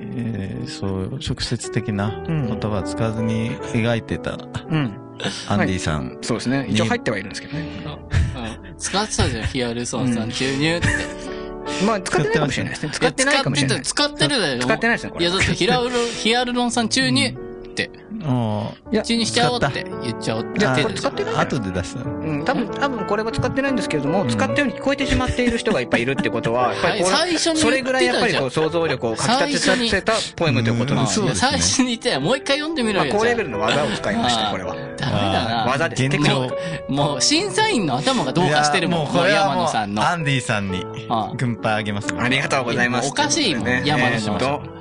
[0.00, 4.38] えーそう、直接的なうん言葉を使わずに描いてた
[4.70, 4.94] うん。
[5.48, 6.18] アンディさん。
[6.22, 6.66] そうですね。
[6.68, 7.66] 一応入ってはいるんですけどね。
[7.84, 8.28] うん
[8.78, 10.86] 使ってたじゃん、ヒアルソン酸注入って。
[11.84, 12.92] まあ、使ってないかもしれないですね。
[12.92, 13.82] 使ってないかもしれない。
[13.82, 14.60] 使ってるだよ。
[14.60, 17.47] 使ってないですねこれいや、だってヒアルロン酸注入って、
[17.86, 33.14] もいや注入しちゃおうって言っちゃおうっていや手でこれ使ってない後で出したうん、多分、多分これは使ってないんですけれども、使ったように聞こえてしまっている人がいっぱいいるってことは、やっぱりこれ最初にそれぐらいやっぱりこう想像力をかき立てさせたポエムということなんですね最初に言ってたよもう一回読んでみろまあ、よ。
[33.14, 33.48] 高レベル。
[33.48, 34.74] ルの技を使いました、これは。
[34.74, 35.64] ダメだな。
[35.66, 36.02] 技です。
[36.04, 36.48] 現テクニッ状
[36.86, 36.92] ク。
[36.92, 39.06] もう、審査員の頭がどうかしてるもん。
[39.06, 40.08] これは山もう野さんの。
[40.08, 43.08] アンディさんにああ軍配あげますありがとうございます。
[43.08, 44.78] おかしいもん山野さん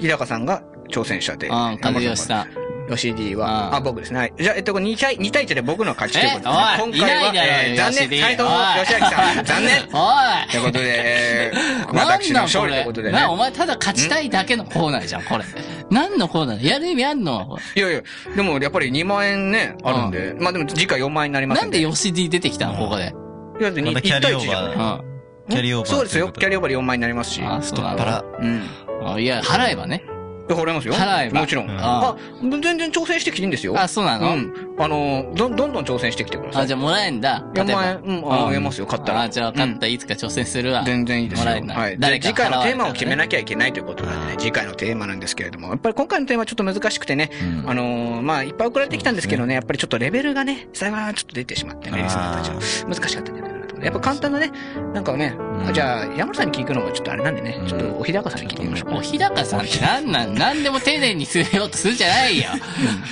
[0.00, 1.48] 日高さんが挑戦者で。
[1.48, 2.68] うん、和義さん。
[2.88, 4.18] 吉 D うんは、あ、僕ですね。
[4.18, 10.10] はいじゃあ、えっと、2対、2対1で僕の勝ちということで、えおい今回は、い残念、斎藤義明さん、 残念お
[10.46, 11.52] いということで、
[11.92, 13.30] 私の勝利ということでねな、。
[13.30, 15.44] お前ただ勝ちたいだけのコーナーじゃん、これ。
[15.90, 16.66] 何のコーナー？
[16.66, 17.58] やる意味あんの？
[17.76, 18.00] いやいや、
[18.34, 23.12] でもやっぱり2万円ね、あるんで、まあでも次回4万円になりますなんで吉 D 出てきたの、ここで？
[23.60, 24.60] いや、でまたキャ1対1リーオーじゃ
[24.94, 25.04] ん。
[25.50, 26.32] キャリーオーバーそうですよ。
[26.32, 27.42] キャリーオーバーで4万円になりますし。
[27.44, 29.14] あ、そうなパラのうん。
[29.14, 30.02] あいや、払えばね。
[30.48, 30.94] で払いますよ。
[30.94, 31.70] 払えばもちろん。
[31.70, 33.78] うんあ、全然挑戦してきていいんですよ。
[33.78, 34.32] あ、そうなの？
[34.32, 34.52] うん。
[34.78, 36.62] あの、どん、どんどん挑戦してきてください。
[36.64, 37.44] あ、じゃあもらえんだ。
[37.54, 39.22] 4例えば万円、うん、ああげますよ、買ったら。
[39.22, 40.82] あ、じゃあ勝ったらいつか挑戦するわ。
[40.84, 41.44] 全然いいですよ。
[41.44, 42.20] もらえんだはい。
[42.20, 52.48] 次回のテーマを決めななきゃいけないということなんでね、次回のテーマなんですけれども、やっぱり今回のテーマはちょっと難しくてね、うんあのーまあ、いっぱい送られてきたんですけどね、やっぱりちょっとレベルがね、最後はちょっと出てしまってね、リスナーたち
[52.84, 52.94] の。
[52.94, 54.50] 難しかったんじゃないやっぱ簡単なね、
[54.94, 55.36] なんかね、
[55.68, 58.96] あじゃあ、山田さんに聞くのもちょっとあれなんでね、ちょっとお日高さんに聞いてみましょうか。
[58.96, 62.44] お日高さんってなんなん、なんでも丁寧にするようとするんじゃないよ。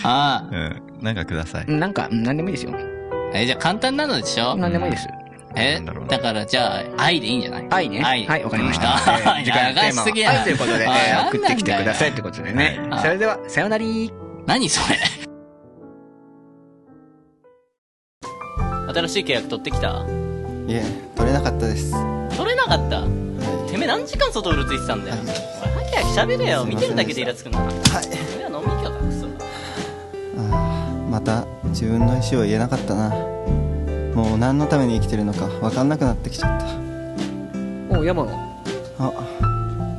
[0.02, 0.54] ああ。
[0.54, 0.82] うん。
[1.02, 1.70] なんかください。
[1.70, 2.72] なんか、うんなんでもいいですよ。
[3.34, 4.56] え、じゃあ簡単なのでしょ？
[4.56, 5.08] なんでもいいです。
[5.58, 7.66] えだからじゃあ、愛でいいんじゃない？
[7.70, 8.02] 愛ね。
[8.04, 8.26] 愛。
[8.26, 8.96] はい、わかりました。
[8.96, 9.00] あ
[9.38, 10.86] えー次回のテーマ長すぎやということで、
[11.30, 13.00] 送ってきてくださいということでねはい。
[13.02, 13.84] それでは、さよなら。
[14.46, 14.96] 何それ？
[18.94, 20.25] 新しい契約取ってきた？
[20.66, 21.92] いえ取れなかったです。
[22.36, 23.00] 取れなかった？
[23.02, 23.06] は
[23.70, 25.16] てめえ何時間外うるついてたんだよ。
[25.20, 25.34] おいは
[25.90, 26.64] きはき喋れよ。
[26.64, 27.72] 見てるだけでイラつくなはい
[28.36, 29.26] 俺は飲み行きゃクソ
[30.38, 33.10] あーまた自分の意思を言えなかったな。
[34.14, 36.60] もう何のために生きてるのか分かんなくなってきちゃっ
[37.90, 37.98] た。
[37.98, 38.32] お山野。
[38.98, 39.12] あ。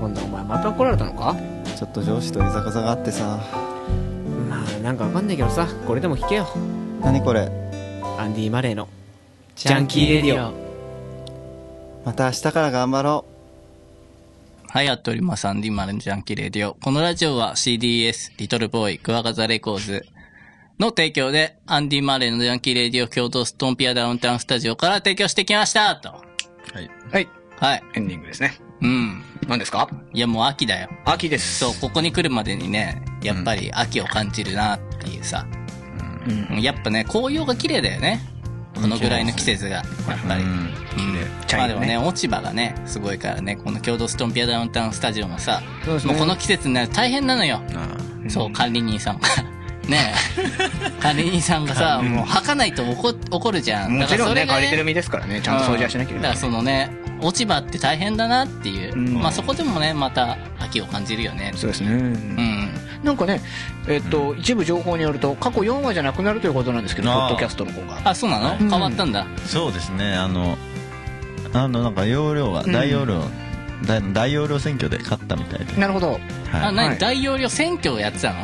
[0.02, 1.36] なんだお前また怒られたのか？
[1.78, 3.40] ちょっと上司といざこざがあってさ。
[4.50, 5.68] まあなんかわかんないけどさ。
[5.86, 6.48] これでも弾けよ。
[7.02, 7.50] 何これ？
[8.18, 8.90] アンディ・マレーの
[9.58, 10.54] ジャンキー・レディオ
[12.06, 13.26] また明日から頑張ろ
[14.68, 15.48] はい、やっております。
[15.48, 16.76] アンディマレーのジャンキーレディオ。
[16.76, 20.06] このラジオは CDS、リトルボーイ、クワガザレコーズ
[20.78, 26.10] の提供で、アンディマレーのジャンキーレディオ京都ストンピアダウンタウンスタジオから提供してきましたと。
[26.10, 26.20] は
[26.80, 26.90] い。
[27.12, 27.28] はい。
[27.60, 27.84] はい。
[27.96, 28.60] エンディングですね。
[28.82, 29.24] うん。
[29.48, 29.90] 何ですか？
[30.14, 30.90] いや、もう秋だよ。
[31.04, 31.58] 秋です。
[31.58, 35.48] そう、ここに来るまでにね、やっぱり秋を感じるなっていうさ。
[36.52, 36.62] うん。
[36.62, 38.22] やっぱね、紅葉が綺麗だよね。
[38.78, 39.86] このぐらいの季節が、やっ
[40.28, 40.44] ぱり。
[40.44, 40.74] うん。
[41.58, 45.62] まあでもね、落ち葉がね、すごいからね、この共同ストンピアダウンタウンスタジオもさ、
[46.06, 47.62] もうこの季節になると大変なのよ。
[47.76, 47.98] あ
[48.30, 49.28] そう、管理人さんが。
[49.88, 50.90] ねえ。
[51.02, 53.98] 管理人さんがさ、もう吐かないと怒怒るじゃん。
[53.98, 56.36] もちろんね、だからそれが借りてる身ですからね、ちゃんと掃除はしなきゃいけだから。
[56.36, 58.94] そのね、落ち葉って大変だなっていう。
[58.94, 58.96] う。
[58.98, 61.54] んまあそこでもね、また秋を感じるよね。
[61.56, 61.90] そうですね。
[61.92, 61.94] う。
[61.94, 62.70] ん。
[63.04, 63.42] なんかね、
[63.88, 68.02] えっと、一部情報によると、過去4話じゃなくなるということなんですけど、ポッドキャストの方が。
[68.04, 68.58] あ、そうなの？
[68.60, 69.26] うん変わったんだ。
[69.46, 70.58] そうですね、あの、
[71.54, 73.22] あの、なんか容量が、うん大容量、
[73.86, 75.80] 大大容量選挙で勝ったみたいで。
[75.80, 76.20] なるほど。
[76.52, 76.76] あ、はい。
[76.76, 78.40] 何、はい大容量選挙をやってたの？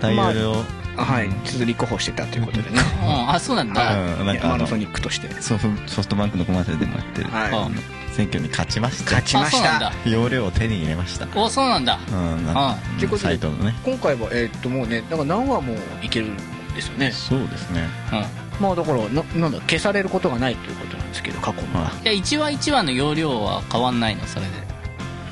[0.00, 0.64] 大容量、
[0.98, 1.30] はい。
[1.44, 2.80] 続立候補してたということでね。
[3.02, 4.18] うん、あ、そうなんだ。
[4.18, 5.28] うんなんかあのマラソニックとして。
[5.40, 9.92] ソフソフトバンクのコマーシャルでもやってる、はいうん選挙に勝ちました勝ちまあ、そうなんだ。
[10.04, 12.00] 容量を手に入れましたお、そうなんだ。
[12.10, 16.36] うんなんかということでサイトのね今回は、えっと、もうね、なんか何話もいけるん
[16.74, 17.12] ですよね。
[17.12, 18.18] そうですねうん。
[18.18, 18.22] い
[18.60, 21.92] まあだから、ななんだ、消されることがないということなんですけど、過去のは。
[22.02, 24.77] や、1話1話の容量は変わんないの、それで。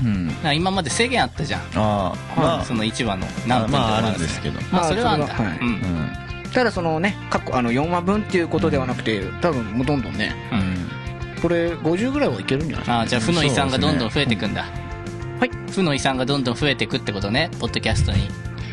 [0.05, 1.61] うん今まで制限あったじゃん。
[1.74, 5.26] ああまあその1話の何分まあるんですけどまあそれはあんだ。
[5.26, 5.66] ははいうん。
[5.66, 6.12] うん
[6.53, 11.42] ただそのね、過去、あの、4話分っていうことではなくて、多分もうどんどんね、うん。
[11.42, 12.97] これ50ぐらいはいけるんじゃないですか。
[12.97, 14.62] ああ、じゃあ負の遺産がどんどん増えていくんだ。
[14.62, 15.51] はい。
[15.70, 18.28] 負の遺産がどんどん増えていくってことね、ポッドキャストに。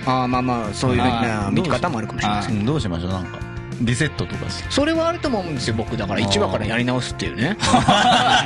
[0.06, 2.60] ああ、まあまあ、そういう見方もあるかもしれないですけど。
[2.62, 5.98] うんどうしましょうなんかリセットとかしそれはあると思うんですよ、僕。
[5.98, 7.58] だから1話からやり直すっていうね。
[7.66, 8.46] あ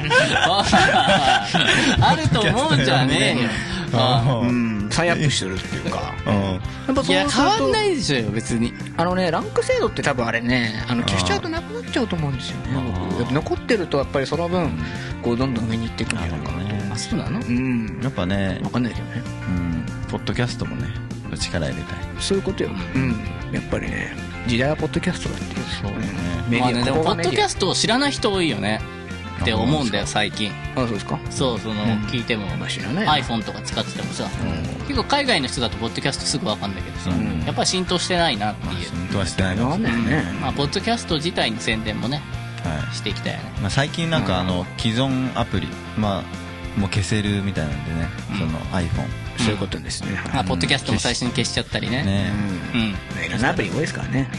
[2.16, 3.50] ると思うんじゃねえよ。
[3.94, 6.14] あうん、再アップするっていうか。
[6.26, 8.74] うんやっぱいや、そうすると変わんないでしょよ、別に。
[8.96, 13.28] あのね、ランク制度って多分あれね、あの消しちゃうとなくなっちゃうと思うんですよね。
[13.32, 14.72] 残ってるとやっぱりその分、
[15.22, 16.70] こうどんどん上に行っていくんじゃないかなと。
[16.70, 18.00] ねあ、そうなのうん。
[18.02, 19.22] やっぱねわかんないけどね。
[19.48, 20.88] うんポッドキャストもね
[21.36, 21.98] 力入れたい。
[22.20, 22.70] そういうことよ。
[22.96, 23.12] うん。
[23.52, 24.16] やっぱりね、
[24.48, 25.66] 時代はポッドキャストだっていう。
[25.82, 26.08] そうだね。
[26.50, 28.82] メデまあね、でも、ポッドキャスストを知らない人多いよね。
[29.42, 30.52] って思うんだよ最近。
[30.76, 31.20] あそうですか。
[31.30, 32.48] そうその、聞いても。
[32.68, 34.28] 知らないな iPhone とか使っててもさ、
[34.88, 37.44] 結構海外の人だとポッドキャストすぐ分かんだけどさ、ん。
[37.46, 39.94] やっぱり浸透してないなっていう、浸透はしてないかもしれない。
[39.94, 40.06] わかん。
[40.10, 42.22] ないよねまあ、ポッドキャスト自体の宣伝もね
[42.64, 42.96] はい。
[42.96, 43.52] していきたいよね。
[43.62, 45.68] まあ、最近なんかあの既存アプリ
[45.98, 50.20] まあもう消せるみたいなんでね、その iPhone そういうことですね。
[50.34, 52.04] まあ、ポッドキャストも最初に消しちゃったりね。
[52.04, 52.32] ね
[52.74, 52.78] う
[53.22, 53.26] ん。
[53.26, 54.30] いろんなアプリ多いですからね。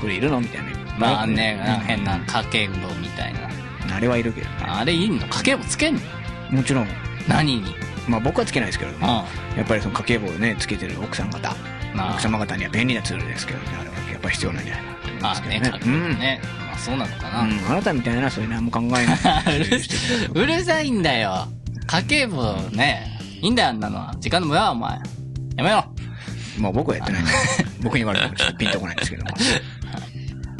[0.00, 0.40] これいるの？
[0.40, 0.72] みたいな。
[0.98, 3.48] まあね、なんか変な家計簿みたいな。
[3.94, 4.56] あれはいるけどね。
[4.60, 5.26] あれいいの？
[5.28, 6.00] 家計簿つけんの？
[6.50, 6.88] もちろん。
[7.28, 7.74] 何に？
[8.08, 9.24] まあ僕はつけないですけれどもあ
[9.56, 11.54] やっぱりその家計簿をねつけてる奥さん方。
[11.94, 12.12] まあ。
[12.14, 13.64] 奥様方には便利なツールですけどね。
[13.80, 13.96] あれは。
[14.10, 17.50] やっぱり必要なんじゃないかなと思いますけどあね家計簿うんね、まあそうなのかな、うん。
[17.70, 19.06] あなたみたいなそういう何も考えない。
[20.34, 21.48] うるうるさいんだよ。
[21.86, 23.11] 家計簿ね
[23.42, 24.14] いいんだよあんなのは。
[24.20, 24.98] 時間の無駄はお前。
[25.56, 25.84] やめろ
[26.58, 27.32] まあ僕はやってないんで。
[27.82, 29.30] 僕に言われてもちょっとピンとこないんですけども。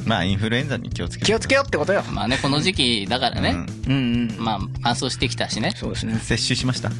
[0.04, 1.26] まあインフルエンザに気をつけて。
[1.26, 2.02] 気をつけようってことよ。
[2.10, 3.50] まあねこの時期だからね、
[3.86, 3.92] うん。
[3.92, 5.72] うんまあ乾燥してきたしね。
[5.76, 6.18] そうですね。
[6.18, 6.90] 接種しました？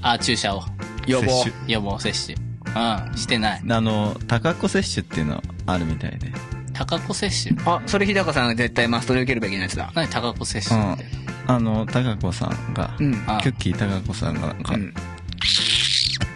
[0.00, 0.64] あ注射を。
[1.06, 1.44] 予防。
[1.44, 2.36] 接予防接種。
[2.74, 3.62] うんしてない。
[3.68, 6.32] あのタカコ接種っていうのあるみたいで。
[6.72, 7.60] 高子接種？
[7.66, 9.92] あそれ日高さんが絶対マストで受けるべきなやつだ。
[9.94, 11.04] 何高子接うん種って、
[11.46, 13.24] あのタカコさんが、うん。
[13.26, 14.94] あキュッキータカコさんがなんか、うん。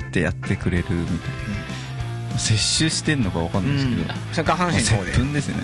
[0.08, 1.06] ってやってくれるみたい
[2.32, 5.12] な、接種してんのかわかんないですけど、それ下半身の方で。
[5.12, 5.62] 接吻ですよね、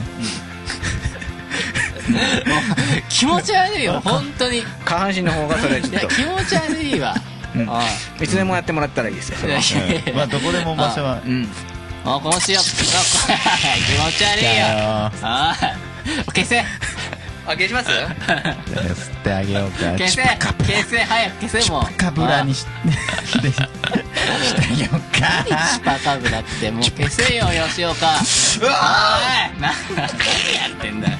[3.09, 4.59] 気持ち悪いよ本当に。
[4.59, 5.97] い下半身の方がそれちょっと。
[5.97, 7.14] や気持ち悪いわ、
[7.55, 7.70] うん。
[7.70, 7.82] あ
[8.20, 9.38] いつでもやってもらったらいいですよ。
[9.38, 10.14] それはうん。
[10.16, 11.49] まあどこでも場所はうん。
[12.05, 12.84] あこのしよう気持
[14.18, 14.51] ち悪いよ。
[14.62, 15.57] ああ
[16.26, 16.62] 消せ
[17.47, 17.90] あ消します？
[17.90, 19.78] 吸ってあげようか。
[19.99, 20.22] 消せ。
[20.22, 20.99] 消せ。
[20.99, 21.99] 早く消せもう。
[21.99, 22.64] カブラにし
[23.42, 23.66] でして
[24.62, 25.45] あげようか。
[25.74, 28.14] チパカブラってもう消せよ吉岡。
[28.62, 28.70] おい。
[29.61, 30.07] な何や
[30.74, 31.18] ってんだよ